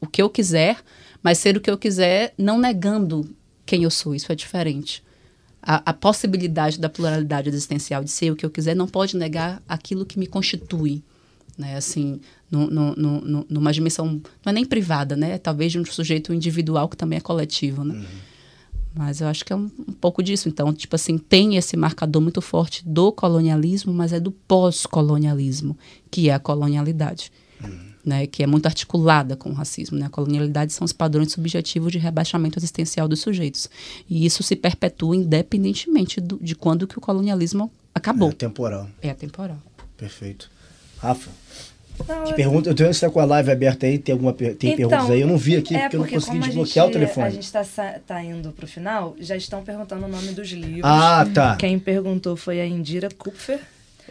[0.00, 0.78] o que eu quiser,
[1.22, 3.28] mas ser o que eu quiser, não negando
[3.66, 4.14] quem eu sou.
[4.14, 5.02] Isso é diferente.
[5.62, 9.62] A, a possibilidade da pluralidade existencial de ser o que eu quiser não pode negar
[9.68, 11.02] aquilo que me constitui.
[11.58, 11.76] Né?
[11.76, 12.20] Assim,
[12.50, 15.38] no, no, no, numa dimensão, não é nem privada, né?
[15.38, 18.04] Talvez de um sujeito individual que também é coletivo, né?
[18.94, 20.48] Mas eu acho que é um, um, pouco disso.
[20.48, 25.78] Então, tipo assim, tem esse marcador muito forte do colonialismo, mas é do pós-colonialismo,
[26.10, 27.30] que é a colonialidade.
[27.62, 27.90] Uhum.
[28.02, 29.98] Né, que é muito articulada com o racismo.
[29.98, 30.06] Né?
[30.06, 33.68] A colonialidade são os padrões subjetivos de rebaixamento existencial dos sujeitos.
[34.08, 38.30] E isso se perpetua independentemente do, de quando que o colonialismo acabou.
[38.30, 38.88] É temporal.
[39.02, 39.58] É temporal.
[39.98, 40.50] Perfeito.
[40.96, 41.30] Rafa?
[42.26, 45.10] Que pergunta, eu tenho você com a live aberta aí, tem alguma tem então, perguntas
[45.10, 45.20] aí?
[45.20, 47.26] Eu não vi aqui é porque, eu não consegui desbloquear gente, o telefone.
[47.26, 47.64] A gente está
[48.06, 50.82] tá indo para o final, já estão perguntando o nome dos livros.
[50.84, 51.56] Ah, tá.
[51.56, 53.60] Quem perguntou foi a Indira Kupfer.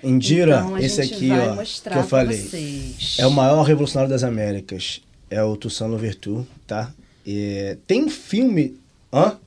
[0.03, 2.37] Indira, então, esse aqui, ó, que eu falei.
[2.37, 3.17] Vocês.
[3.19, 5.01] É o maior revolucionário das Américas.
[5.29, 6.91] É o Toussaint Louverture, tá?
[7.25, 8.79] E, tem filme.
[9.11, 9.37] Hã?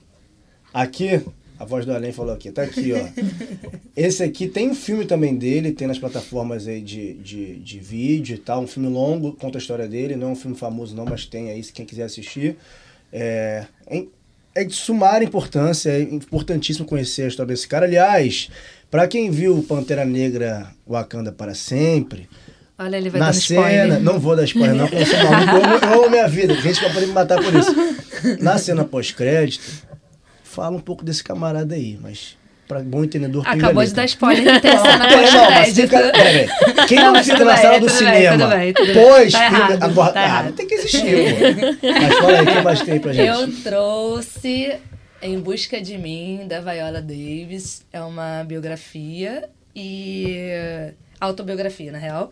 [0.72, 1.22] Aqui,
[1.62, 3.22] a voz do Além falou aqui, tá aqui, ó.
[3.96, 8.34] Esse aqui tem um filme também dele, tem nas plataformas aí de, de, de vídeo
[8.34, 8.62] e tal.
[8.62, 10.16] Um filme longo, conta a história dele.
[10.16, 12.56] Não é um filme famoso, não, mas tem aí, se quem quiser assistir.
[13.12, 13.64] É,
[14.56, 17.86] é de sumar importância, é importantíssimo conhecer a história desse cara.
[17.86, 18.50] Aliás,
[18.90, 22.28] para quem viu Pantera Negra Wakanda para sempre.
[22.76, 24.00] Olha, ele vai na dando cena, spoiler.
[24.00, 26.60] não vou dar spoiler, não, porque eu sou maluco, eu amo minha vida.
[26.60, 28.42] Gente vai poder me matar por isso.
[28.42, 29.62] Na cena pós-crédito,
[30.52, 32.36] fala um pouco desse camarada aí, mas
[32.68, 36.86] para bom entendedor Acabou de dar spoiler de ter cena pós-crédito.
[36.88, 38.48] Quem não fica na sala do cinema
[38.94, 41.88] pós tá agora, tá ah, tem que existir, pô.
[41.88, 43.28] Mas fala aí, o que mais tem pra gente?
[43.28, 44.76] Eu trouxe
[45.20, 47.84] Em Busca de Mim, da Viola Davis.
[47.92, 52.30] É uma biografia e autobiografia, na real.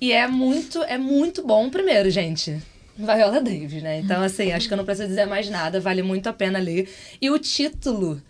[0.00, 2.58] E é muito, é muito bom primeiro, gente.
[3.06, 3.98] Viola Davis, né?
[4.00, 6.88] Então, assim, acho que eu não preciso dizer mais nada, vale muito a pena ler.
[7.20, 8.22] E o título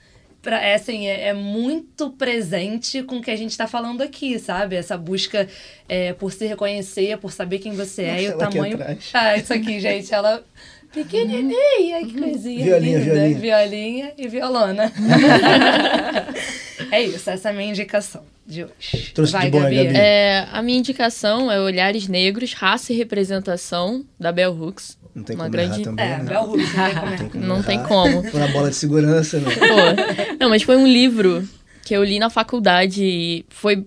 [0.43, 4.39] pra, é, assim, é, é, muito presente com o que a gente está falando aqui,
[4.39, 4.77] sabe?
[4.77, 5.49] Essa busca
[5.89, 8.79] é, por se reconhecer, por saber quem você é Nossa, e o tamanho.
[9.13, 10.45] Ah, isso aqui, gente, ela.
[10.93, 12.65] Pequenininha, que coisinha.
[12.65, 13.13] Violinha, linda.
[13.15, 13.39] violinha.
[13.39, 14.93] Violinha e violona.
[16.91, 19.13] é isso, essa é a minha indicação de hoje.
[19.15, 19.77] Trouxe Vai, de bom, Gabi.
[19.85, 19.97] Gabi.
[19.97, 24.99] É, a minha indicação é Olhares Negros, Raça e Representação, da Bell Hooks.
[25.15, 26.25] Não tem uma como grande- errar também, É, né?
[26.25, 28.23] Bel Hooks, não tem como.
[28.25, 29.51] Foi na bola de segurança, né?
[29.55, 31.47] Pô, não, mas foi um livro
[31.85, 33.85] que eu li na faculdade e foi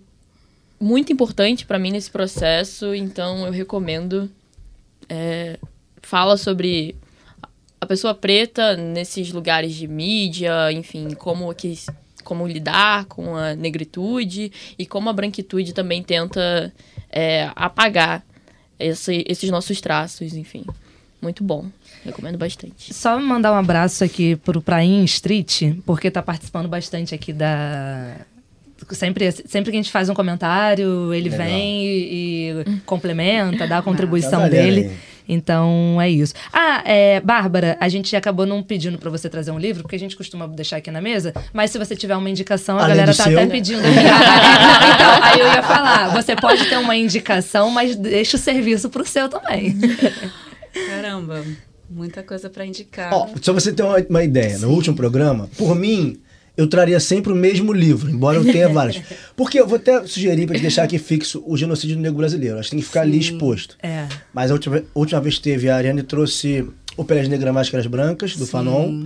[0.80, 4.30] muito importante pra mim nesse processo, então eu recomendo.
[5.10, 5.58] É,
[6.04, 6.96] fala sobre
[7.82, 11.78] a pessoa preta nesses lugares de mídia, enfim, como que
[12.24, 14.50] como lidar com a negritude
[14.80, 16.72] e como a branquitude também tenta
[17.10, 18.24] é, apagar
[18.80, 20.64] esse- esses nossos traços, enfim.
[21.22, 21.66] Muito bom.
[22.06, 22.94] Recomendo bastante.
[22.94, 28.16] Só mandar um abraço aqui pro Prain Street, porque tá participando bastante aqui da.
[28.92, 31.46] Sempre, sempre que a gente faz um comentário, ele Legal.
[31.48, 34.82] vem e, e complementa, dá a contribuição Tá dele.
[34.82, 35.13] aí.
[35.28, 36.34] Então é isso.
[36.52, 40.00] Ah, é, Bárbara, a gente acabou não pedindo pra você trazer um livro, porque a
[40.00, 43.16] gente costuma deixar aqui na mesa, mas se você tiver uma indicação, a Além galera
[43.16, 43.38] tá seu?
[43.38, 43.82] até pedindo.
[43.82, 48.90] Não, então, aí eu ia falar, você pode ter uma indicação, mas deixa o serviço
[48.90, 49.78] pro seu também.
[50.90, 51.44] Caramba,
[51.90, 53.14] muita coisa para indicar.
[53.14, 56.20] Ó, só você ter uma, uma ideia, no último programa, por mim,
[56.56, 59.02] eu traria sempre o mesmo livro, embora eu tenha vários.
[59.36, 62.60] Porque eu vou até sugerir para deixar aqui fixo o genocídio do negro brasileiro.
[62.60, 63.78] Acho que tem que ficar ali exposto.
[63.82, 64.08] É.
[64.34, 67.88] Mas a última, a última vez que teve, a Ariane trouxe o Pelas Negras Máscaras
[67.88, 69.06] Brancas, do Fanon.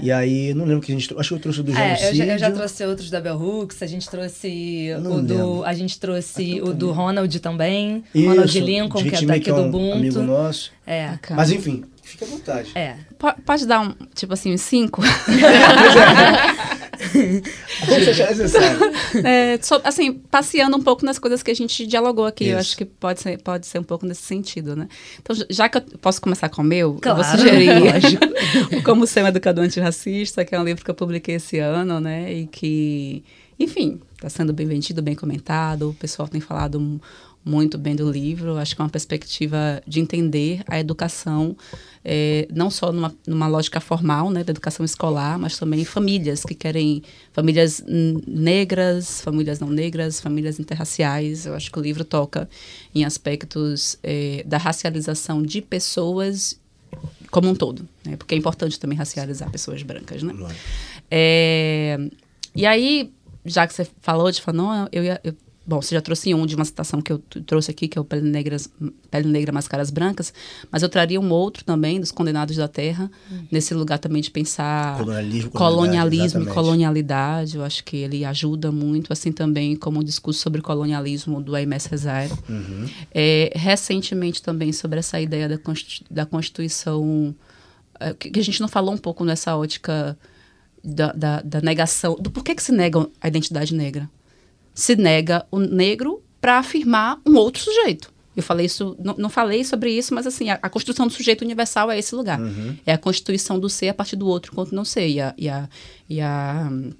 [0.00, 1.14] E aí, não lembro que a gente.
[1.18, 2.16] Acho que eu trouxe o do É, eu genocídio.
[2.26, 5.34] já, eu já trouxe outros da Bell Hooks, a gente trouxe não o do.
[5.34, 5.64] lembro.
[5.64, 6.94] A gente trouxe o do também.
[6.94, 8.04] Ronald também.
[8.14, 10.22] Isso, Ronald Lincoln, que é daqui do um amigo Ubuntu.
[10.22, 10.72] nosso.
[10.86, 11.08] É.
[11.08, 11.36] Bacana.
[11.40, 12.70] Mas enfim, fica à vontade.
[12.74, 12.94] É.
[13.18, 15.02] Po- Pode dar um, tipo assim, uns cinco?
[17.12, 18.78] Como você achar necessário.
[19.24, 22.58] É, so- assim, passeando um pouco nas coisas que a gente dialogou aqui, eu Isso.
[22.70, 24.88] acho que pode ser, pode ser um pouco nesse sentido, né?
[25.20, 29.06] Então, já- que eu posso começar com o meu, eu vou Claro, sugerir o Como
[29.06, 32.32] Ser um Educador Antirracista, que é um livro que eu publiquei esse ano, né?
[32.32, 33.22] E que,
[33.58, 37.00] enfim, está sendo bem vendido, bem comentado, o pessoal tem falado m-
[37.44, 41.56] muito bem do livro, acho que é uma perspectiva de entender a educação,
[42.04, 46.54] eh, não só numa, numa lógica formal, né, da educação escolar, mas também famílias que
[46.54, 47.82] querem, famílias
[48.26, 51.46] negras, famílias não negras, famílias interraciais.
[51.46, 52.48] Eu acho que o livro toca
[52.94, 56.60] em aspectos eh, da racialização de pessoas
[57.30, 60.32] como um todo, né, porque é importante também racializar pessoas brancas, né?
[61.10, 61.98] É,
[62.54, 63.10] e aí,
[63.44, 65.34] já que você falou de Fanon, eu, ia- eu
[65.64, 68.04] Bom, você já trouxe um de uma citação que eu trouxe aqui, que é o
[68.04, 68.68] Pele, Negras,
[69.10, 70.34] Pele Negra, Máscaras Brancas,
[70.72, 73.08] mas eu traria um outro também, dos Condenados da Terra,
[73.50, 77.56] nesse lugar também de pensar Colonialismo, colonialismo e colonialidade.
[77.56, 81.78] Eu acho que ele ajuda muito, assim também como o discurso sobre colonialismo do Aimé
[81.78, 82.32] Césaire.
[82.48, 82.88] Uhum.
[83.14, 85.58] É, recentemente também sobre essa ideia da,
[86.10, 87.32] da Constituição,
[88.00, 90.18] é, que que a gente não falou um pouco nessa ótica
[90.82, 94.10] da, da, da negação, do porquê que se nega a identidade negra.
[94.74, 98.12] Se nega o negro para afirmar um outro sujeito.
[98.34, 101.42] Eu falei isso, não, não falei sobre isso, mas assim, a, a construção do sujeito
[101.42, 102.40] universal é esse lugar.
[102.86, 105.06] É a constituição do ser a partir do outro enquanto não ser.
[105.08, 105.68] E a, e a,
[106.08, 106.90] e a hum,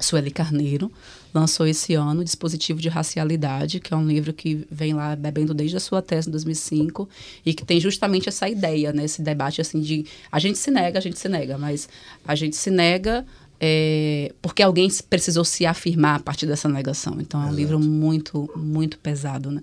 [0.00, 0.90] Sueli Carneiro
[1.34, 5.52] lançou esse ano o Dispositivo de Racialidade, que é um livro que vem lá bebendo
[5.52, 7.08] desde a sua tese em 2005
[7.44, 10.98] e que tem justamente essa ideia, né, esse debate assim de a gente se nega,
[10.98, 11.88] a gente se nega, mas
[12.26, 13.26] a gente se nega
[13.60, 17.16] é, porque alguém precisou se afirmar a partir dessa negação.
[17.20, 19.62] Então é um livro muito, muito pesado, né?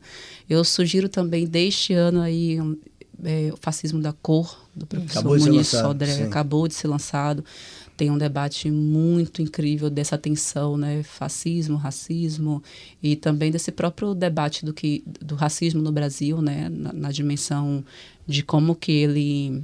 [0.50, 2.78] Eu sugiro também deste ano aí um,
[3.24, 6.24] é, o fascismo da cor do professor Acabou Muniz lançado, Sodré, sim.
[6.24, 7.46] acabou de ser lançado.
[7.96, 11.04] Tem um debate muito incrível dessa tensão, né?
[11.04, 12.62] Fascismo, racismo
[13.04, 16.68] e também desse próprio debate do que do racismo no Brasil, né?
[16.70, 17.86] Na, na dimensão
[18.28, 19.64] de como que ele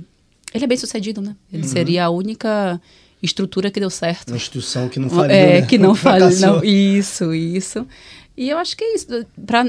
[0.54, 1.36] ele é bem sucedido, né?
[1.52, 1.70] Ele Uhum.
[1.70, 2.80] seria a única
[3.22, 4.30] estrutura que deu certo.
[4.30, 5.68] Uma instituição que não faliu, É, né?
[5.68, 5.94] que não.
[6.40, 7.86] Não, isso, isso.
[8.40, 9.08] E eu acho que é isso.
[9.46, 9.66] Para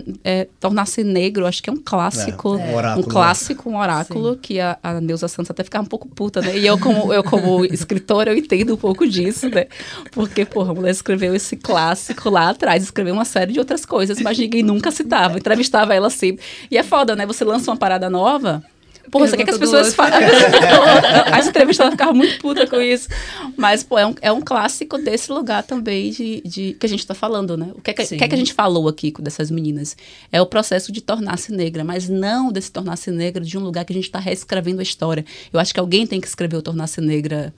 [0.61, 2.55] tornar-se negro, acho que é um clássico.
[2.57, 5.88] É, um oráculo, um clássico, um oráculo, que a, a Neuza Santos até ficava um
[5.88, 6.57] pouco puta, né?
[6.57, 9.66] E eu, como, eu, como escritora, eu entendo um pouco disso, né?
[10.12, 14.20] Porque, porra, a mulher escreveu esse clássico lá atrás, escreveu uma série de outras coisas,
[14.20, 16.44] mas ninguém nunca citava, entrevistava ela sempre.
[16.70, 17.26] E é foda, né?
[17.26, 18.62] Você lança uma parada nova.
[19.11, 20.18] Porra, você quer que as pessoas falem.
[21.32, 23.09] As entrevistas ficava muito puta com isso.
[23.57, 27.07] Mas, pô, é um, é um clássico desse lugar também de, de que a gente
[27.07, 27.72] tá falando, né?
[27.74, 29.96] O que é que, é que a gente falou aqui com dessas meninas?
[30.30, 33.92] É o processo de tornar-se negra, mas não desse tornar-se negra de um lugar que
[33.92, 35.24] a gente está reescrevendo a história.
[35.53, 37.53] Eu acho que alguém tem que escrever o tornar-se negra.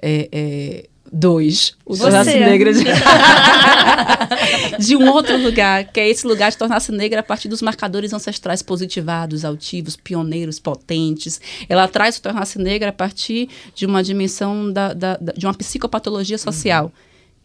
[0.00, 1.74] É, é, dois.
[1.84, 2.02] O Você.
[2.02, 2.84] tornar-se negra de...
[4.78, 8.12] de um outro lugar, que é esse lugar de tornar-se negra a partir dos marcadores
[8.12, 11.40] ancestrais positivados, altivos, pioneiros, potentes.
[11.68, 15.54] Ela traz o tornar-se negra a partir de uma dimensão da, da- da- de uma
[15.54, 16.92] psicopatologia social,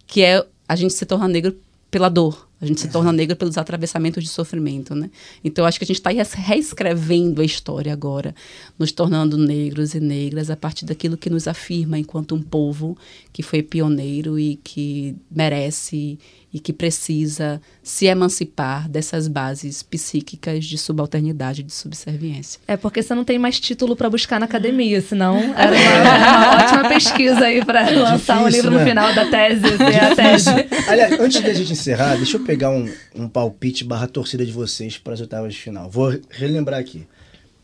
[0.07, 1.55] que é a gente se torna negro
[1.91, 2.47] pela dor.
[2.63, 5.09] A gente se torna negro pelos atravessamentos de sofrimento, né?
[5.43, 8.33] Então, acho que a gente está reescrevendo a história agora,
[8.79, 12.97] nos tornando negros e negras a partir daquilo que nos afirma enquanto um povo
[13.33, 16.17] que foi pioneiro e que merece
[16.53, 22.61] e que precisa se emancipar dessas bases psíquicas de subalternidade, de subserviência.
[22.67, 26.63] É porque você não tem mais título pra buscar na academia, senão era uma, uma
[26.63, 28.83] ótima pesquisa aí pra lançar um Difícil, livro né?
[28.83, 30.49] no final da tese, a tese.
[30.87, 34.95] Aliás, antes da gente encerrar, deixa eu pegar um, um palpite barra torcida de vocês
[34.95, 35.89] para as oitavas de final.
[35.89, 37.07] Vou relembrar aqui.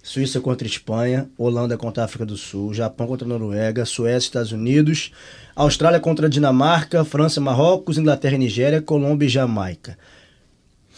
[0.02, 5.12] Suíça contra Espanha, Holanda contra África do Sul, Japão contra Noruega, Suécia, Estados Unidos,
[5.56, 9.96] Austrália contra Dinamarca, França, Marrocos, Inglaterra e Nigéria, Colômbia e Jamaica.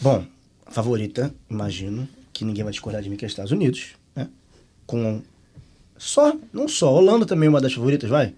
[0.00, 0.24] Bom,
[0.70, 4.26] favorita, imagino, que ninguém vai discordar de mim, que é Estados Unidos, né?
[4.86, 5.20] Com
[5.98, 8.32] só, não só, Holanda também é uma das favoritas, vai?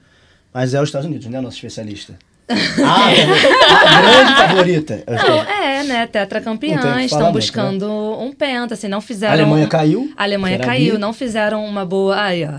[0.53, 2.19] Mas é os Estados Unidos, né, nosso especialista?
[2.49, 5.03] Ah, a grande favorita.
[5.07, 6.05] é os Estados Não, é, né?
[6.05, 6.09] O
[6.89, 9.33] falar estão muito, buscando um penta, assim, não A fizeram...
[9.33, 10.13] Alemanha caiu.
[10.17, 12.21] A Alemanha caiu, não fizeram uma boa...
[12.21, 12.59] Aí, ó.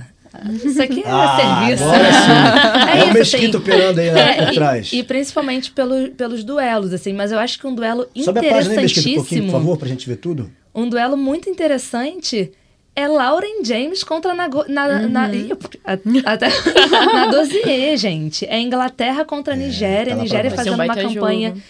[0.66, 1.84] Isso aqui é Ah, serviço.
[1.84, 2.90] agora sim.
[3.00, 3.58] É, o isso, Mesquita assim.
[3.58, 4.90] operando aí né, por e- trás.
[4.92, 7.14] E, principalmente pelo, pelos duelos, assim.
[7.14, 9.46] Mas eu acho que um duelo Sobe a página aí, Mesquita, um interessantíssimo...
[9.52, 10.52] por favor, pra gente ver tudo.
[10.74, 12.52] um duelo muito interessante
[12.96, 15.52] é Lauren James contra Nago, na, na, Ih,
[15.84, 16.48] a- até,
[17.14, 18.46] na Dozier, gente.
[18.46, 20.16] É Inglaterra contra a Nigéria.
[20.16, 21.62] tá Nigéria ser um fazendo uma campanha jogo.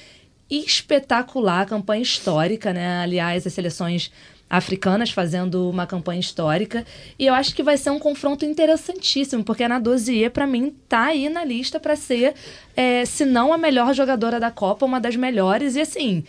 [0.49, 3.01] espetacular, campanha histórica, né?
[3.01, 4.11] Aliás, as seleções
[4.47, 6.85] africanas fazendo uma campanha histórica.
[7.17, 11.05] E eu acho que vai ser um confronto interessantíssimo, porque a Nadozier, pra mim, tá
[11.05, 12.35] aí na lista pra ser,
[12.75, 15.75] é, se não a melhor jogadora da Copa, uma das melhores.
[15.75, 16.23] E assim,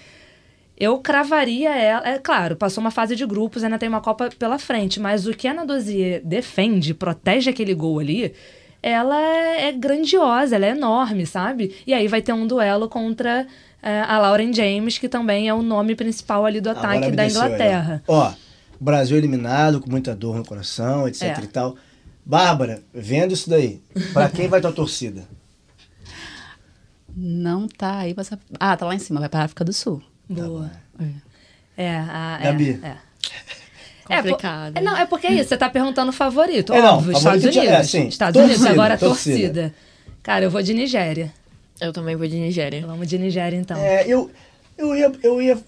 [0.77, 2.07] eu cravaria ela.
[2.09, 5.33] É claro, passou uma fase de grupos, ainda tem uma Copa pela frente, mas o
[5.33, 8.35] que a Ana Dozier defende, protege aquele gol ali,
[8.83, 11.75] ela é, é grandiosa, ela é enorme, sabe?
[11.87, 13.47] E aí vai ter um duelo contra
[13.83, 17.43] é, a Lauren James, que também é o nome principal ali do ataque da desceu.
[17.45, 18.03] Inglaterra.
[18.07, 18.33] Ó,
[18.79, 21.41] Brasil eliminado, com muita dor no coração, etc É.
[21.43, 21.77] e tal.
[22.25, 23.81] Bárbara, vendo isso daí,
[24.13, 25.25] pra quem vai tua torcida?
[27.17, 28.31] Não tá aí, mas...
[28.61, 30.03] Ah, tá lá em cima, vai para a África do Sul.
[30.29, 30.71] Boa.
[31.77, 31.85] É.
[31.85, 32.81] É, a, é, Gabi.
[32.83, 32.89] é.
[34.09, 34.77] É, Complicado.
[34.77, 36.73] é, não, é porque é isso, você tá perguntando o favorito.
[36.73, 37.79] É, não, óbvio, favorito Estados já- Unidos.
[37.81, 38.09] é, sim.
[38.09, 39.37] Estados Unidos, Torcida, agora a torcida.
[39.39, 39.75] torcida.
[40.23, 41.33] Cara, eu vou de Nigéria.
[41.81, 42.87] Eu também vou de Nigéria.
[42.87, 43.77] Vamos de Nigéria, então.
[43.79, 44.31] É, eu,
[44.79, 45.59] eu, ia, eu ia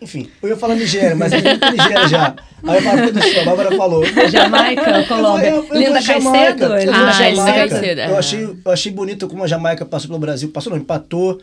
[0.00, 2.36] Enfim, eu ia falar Nigéria, mas é Nigéria já.
[2.62, 4.04] Aí eu isso, a Bárbara falou.
[4.30, 5.48] Jamaica, Colômbia.
[5.48, 6.02] Eu eu Linda.
[6.02, 6.64] Caicedo?
[6.64, 7.30] Eu vou Ah, Jamaica.
[7.30, 8.10] Linda Caicedo, é.
[8.10, 10.50] Eu achei, eu achei bonito como a Jamaica passou pelo Brasil.
[10.50, 11.40] Passou, não, empatou.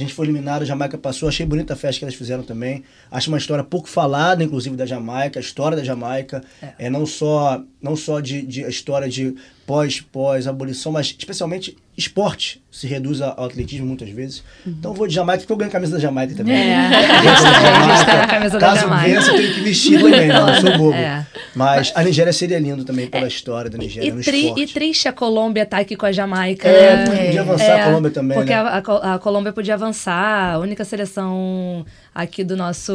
[0.00, 1.28] A gente foi eliminado, a Jamaica passou.
[1.28, 2.82] Achei bonita a festa que elas fizeram também.
[3.10, 6.42] Acho uma história pouco falada, inclusive, da Jamaica, a história da Jamaica.
[6.78, 9.34] É, não só, não só de, de a história de
[9.70, 14.42] pós, pós, abolição, mas especialmente esporte se reduz ao atletismo muitas vezes.
[14.66, 16.56] Então eu vou de Jamaica, porque eu ganho a camisa da Jamaica também.
[16.56, 16.74] É.
[16.76, 19.08] A gente camisa da Caso Jamaica.
[19.20, 20.94] vença, eu tenho que vestir também, não, eu sou bobo.
[20.94, 21.24] É.
[21.54, 24.62] Mas a Nigéria seria lindo também pela história da Nigéria E, no tri- esporte.
[24.62, 26.66] e triste a Colômbia estar aqui com a Jamaica.
[26.68, 27.26] É, né?
[27.26, 28.58] podia avançar a Colômbia também, Porque né?
[28.58, 31.84] a, a Co- a Colômbia podia avançar, a única seleção
[32.14, 32.92] aqui do nosso,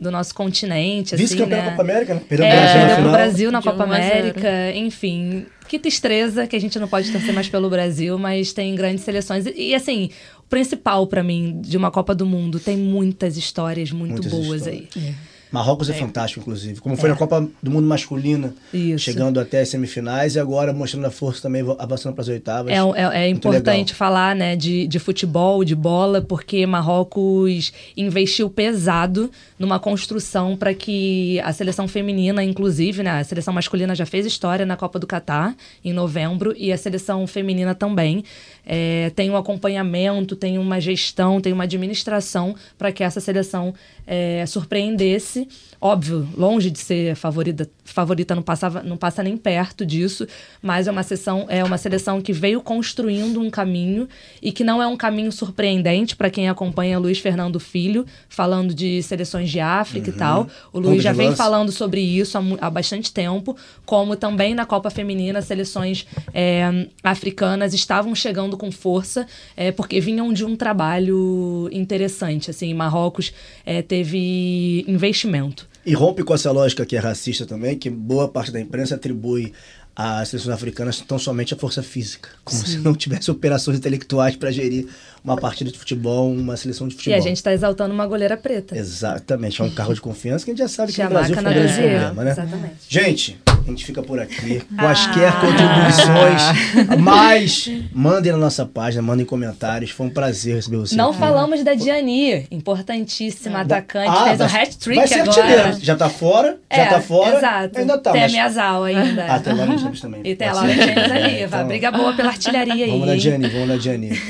[0.00, 1.14] do nosso continente.
[1.14, 1.64] Assim, Vice-campeão né?
[1.64, 2.20] da Copa América, né?
[2.28, 3.10] Perdeu o É, Brasil na.
[3.12, 4.14] Brasil na Copa 1 a 0.
[4.18, 5.46] América, enfim.
[5.74, 9.44] Que tristeza que a gente não pode torcer mais pelo Brasil, mas tem grandes seleções.
[9.44, 13.90] E, e, assim, o principal pra mim de uma Copa do Mundo tem muitas histórias
[13.90, 14.88] muito Muitas boas histórias.
[14.94, 15.14] aí.
[15.54, 15.92] Marrocos é.
[15.92, 16.80] fantástico, inclusive.
[16.80, 19.04] Como foi na Copa do Mundo masculina, Isso.
[19.04, 22.72] chegando até as semifinais e agora mostrando a força também, avançando para as oitavas.
[22.72, 23.96] É, é, é importante legal.
[23.96, 31.38] falar né, de, de futebol, de bola, porque Marrocos investiu pesado numa construção para que
[31.44, 35.54] a seleção feminina, inclusive, né, a seleção masculina já fez história na Copa do Catar
[35.84, 38.24] em novembro e a seleção feminina também.
[38.66, 43.72] É, tem um acompanhamento, tem uma gestão, tem uma administração para que essa seleção
[44.06, 45.43] é, surpreendesse.
[45.80, 50.26] Óbvio, longe de ser favorita, favorita não, passava, não passa nem perto disso,
[50.62, 54.08] mas é uma, sessão, é uma seleção que veio construindo um caminho
[54.42, 59.02] e que não é um caminho surpreendente para quem acompanha Luiz Fernando Filho, falando de
[59.02, 60.48] seleções de África e tal.
[60.72, 61.42] O Luiz já vem lança.
[61.42, 67.74] falando sobre isso há, há bastante tempo, como também na Copa Feminina, seleções é, africanas
[67.74, 72.50] estavam chegando com força, é, porque vinham de um trabalho interessante.
[72.50, 73.32] Assim, Marrocos
[73.64, 75.73] é, teve investimento.
[75.86, 79.52] E rompe com essa lógica que é racista também, que boa parte da imprensa atribui
[79.94, 82.30] às seleções africanas tão somente a força física.
[82.42, 84.88] Como se não tivesse operações intelectuais para gerir
[85.24, 87.18] uma partida de futebol, uma seleção de E futebol.
[87.18, 88.76] a gente está exaltando uma goleira preta.
[88.76, 91.34] Exatamente, é um carro de confiança que a gente já sabe que no Jamaica Brasil
[91.34, 91.82] foi grande Brasil.
[91.90, 92.30] problema, né?
[92.32, 92.74] Exatamente.
[92.86, 94.62] Gente, a gente fica por aqui.
[94.78, 99.90] Quaisquer contribuições, mais mandem na nossa página, mandem comentários.
[99.90, 100.94] Foi um prazer receber você.
[100.94, 101.18] Não aqui.
[101.18, 105.40] falamos da Diani, importantíssima atacante, Ah, fez um vai- hat-trick Vai ser agora.
[105.42, 105.78] artilheiro.
[105.80, 107.36] Já tá fora, já É, tá fora.
[107.38, 107.78] Exato.
[107.78, 108.30] Ainda tá, tem mas...
[108.32, 109.24] a Miazal ainda.
[109.26, 110.20] Ah, tem a Laura James também.
[110.22, 110.82] E tem a Pode Laura.
[110.86, 111.34] James ali.
[111.36, 112.90] É, então- Briga boa pela artilharia aí.
[112.90, 113.16] Vamos na?
[113.16, 114.20] Diane, vamos na Diane.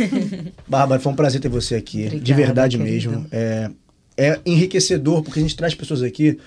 [0.84, 2.02] Bárbara, foi um prazer ter você aqui.
[2.02, 3.10] de Obrigada, verdade querido.
[3.10, 3.26] mesmo.
[3.32, 3.70] É,
[4.16, 6.38] é enriquecedor, porque a gente traz pessoas aqui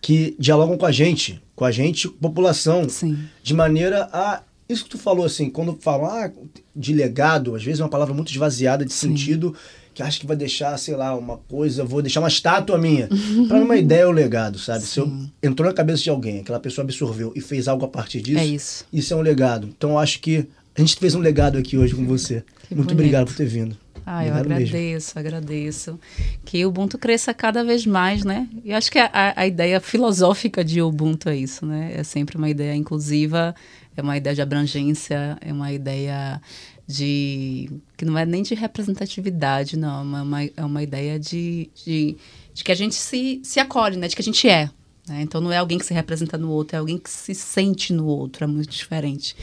[0.00, 3.18] que dialogam com a gente, com a gente, população, Sim.
[3.42, 4.42] de maneira a.
[4.68, 6.30] Isso que tu falou assim, quando falam ah,
[6.74, 9.54] de legado, às vezes é uma palavra muito esvaziada de sentido,
[9.94, 13.08] que acha que vai deixar, sei lá, uma coisa, vou deixar uma estátua minha.
[13.10, 14.82] Mim, uma ideia é o legado, sabe?
[14.82, 15.10] Se eu,
[15.40, 18.44] entrou na cabeça de alguém, aquela pessoa absorveu e fez algo a partir disso, É
[18.44, 18.84] isso.
[18.92, 19.68] isso é um legado.
[19.68, 22.44] Então eu acho que a gente fez um legado aqui hoje com você.
[22.68, 22.92] Que Muito bonito.
[23.00, 23.76] obrigado por ter vindo.
[24.04, 24.68] Ah, eu Obrigado mesmo.
[24.76, 26.00] agradeço, agradeço.
[26.44, 28.48] Que o Ubuntu cresça cada vez mais, né?
[28.64, 31.92] E acho que a, a- ideia filosófica de Ubuntu é isso, né?
[31.94, 33.54] É sempre uma ideia inclusiva,
[33.96, 36.40] é uma ideia de abrangência, é uma ideia
[36.86, 37.68] de.
[37.96, 39.98] que não é nem de representatividade, não.
[40.00, 42.16] É uma, uma- é uma ideia de, de,
[42.54, 44.06] de que a gente se, se acolhe, né?
[44.08, 44.70] De que a gente é.
[45.08, 45.22] né?
[45.22, 48.06] Então não é alguém que se representa no outro, é alguém que se sente no
[48.06, 49.34] outro, é muito diferente.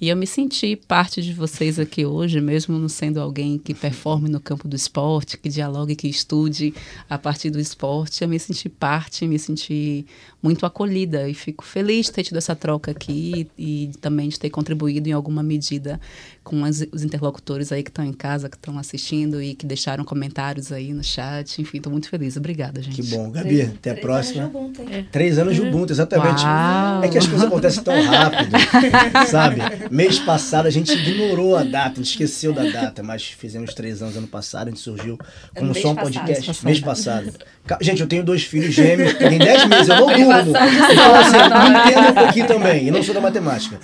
[0.00, 4.28] E eu me senti parte de vocês aqui hoje, mesmo não sendo alguém que performe
[4.28, 6.72] no campo do esporte, que dialogue, que estude
[7.10, 8.22] a partir do esporte.
[8.22, 10.06] Eu me senti parte, me senti
[10.40, 14.50] muito acolhida e fico feliz de ter tido essa troca aqui e também de ter
[14.50, 16.00] contribuído em alguma medida
[16.44, 20.04] com as- os interlocutores aí que estão em casa, que estão assistindo e que deixaram
[20.04, 21.60] comentários aí no chat.
[21.60, 22.36] Enfim, estou muito feliz.
[22.36, 23.02] Obrigada, gente.
[23.02, 23.32] Que bom.
[23.32, 24.42] Gabi, até a Três próxima.
[24.44, 25.08] anos de Ubuntu, hein?
[25.10, 26.44] Três anos de Ubuntu, exatamente.
[26.44, 27.02] Uau.
[27.02, 28.52] É que as coisas acontecem tão rápido,
[29.28, 29.60] sabe?
[29.90, 34.02] Mês passado a gente ignorou a data, a gente esqueceu da data, mas fizemos três
[34.02, 35.18] anos ano passado, a gente surgiu
[35.56, 36.12] como só um passado.
[36.12, 36.64] podcast.
[36.64, 37.32] Mês passado.
[37.80, 40.50] Gente, eu tenho dois filhos gêmeos, tem dez meses, eu não durmo.
[40.50, 43.78] Então, assim, me entenda um pouquinho também, e não sou da matemática.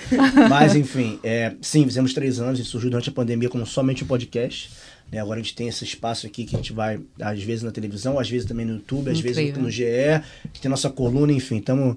[0.48, 4.04] Mas, enfim, é, sim, fizemos três anos, a gente surgiu durante a pandemia como somente
[4.04, 4.70] um podcast.
[5.14, 5.20] Né?
[5.20, 8.18] Agora a gente tem esse espaço aqui que a gente vai, às vezes na televisão,
[8.18, 9.62] às vezes também no YouTube, às vezes Incrível.
[9.62, 9.84] no GE,
[10.60, 11.96] tem nossa coluna, enfim, estamos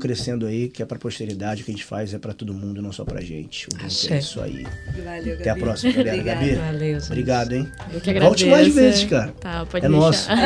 [0.00, 2.82] crescendo aí, que é pra posteridade, o que a gente faz é pra todo mundo,
[2.82, 3.68] não só pra gente.
[3.72, 4.66] O Ubuntu é isso aí.
[5.04, 5.60] Valeu, Até a Gabi.
[5.60, 6.22] próxima, galera.
[6.22, 7.06] Gabi, Valeu, gente.
[7.06, 7.68] obrigado, hein?
[7.92, 8.50] Eu que Volte agradeço.
[8.50, 9.32] mais vezes, cara.
[9.40, 10.04] Tá, pode É deixar.
[10.04, 10.28] nosso.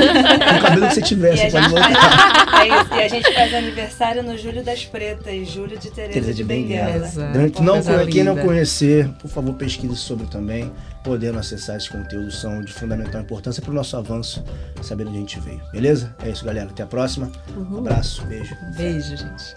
[0.60, 2.50] O cabelo que você tiver, E você a, pode gente voltar.
[2.50, 6.12] faz, é isso, e a gente faz aniversário no Júlio das Pretas, Júlio de Tereza,
[6.12, 7.06] Teresa de Benguela.
[7.06, 7.32] Exato.
[7.32, 10.70] Durante- não, quem não conhecer, por favor, pesquise sobre também,
[11.02, 14.44] podendo acessar esses conteúdos são de fundamental importância para o nosso avanço,
[14.82, 15.60] saber onde a gente veio.
[15.72, 16.14] Beleza?
[16.22, 16.70] É isso, galera.
[16.70, 17.30] Até a próxima.
[17.56, 17.76] Uhum.
[17.76, 18.56] Um abraço, beijo.
[18.76, 19.56] Beijo, gente.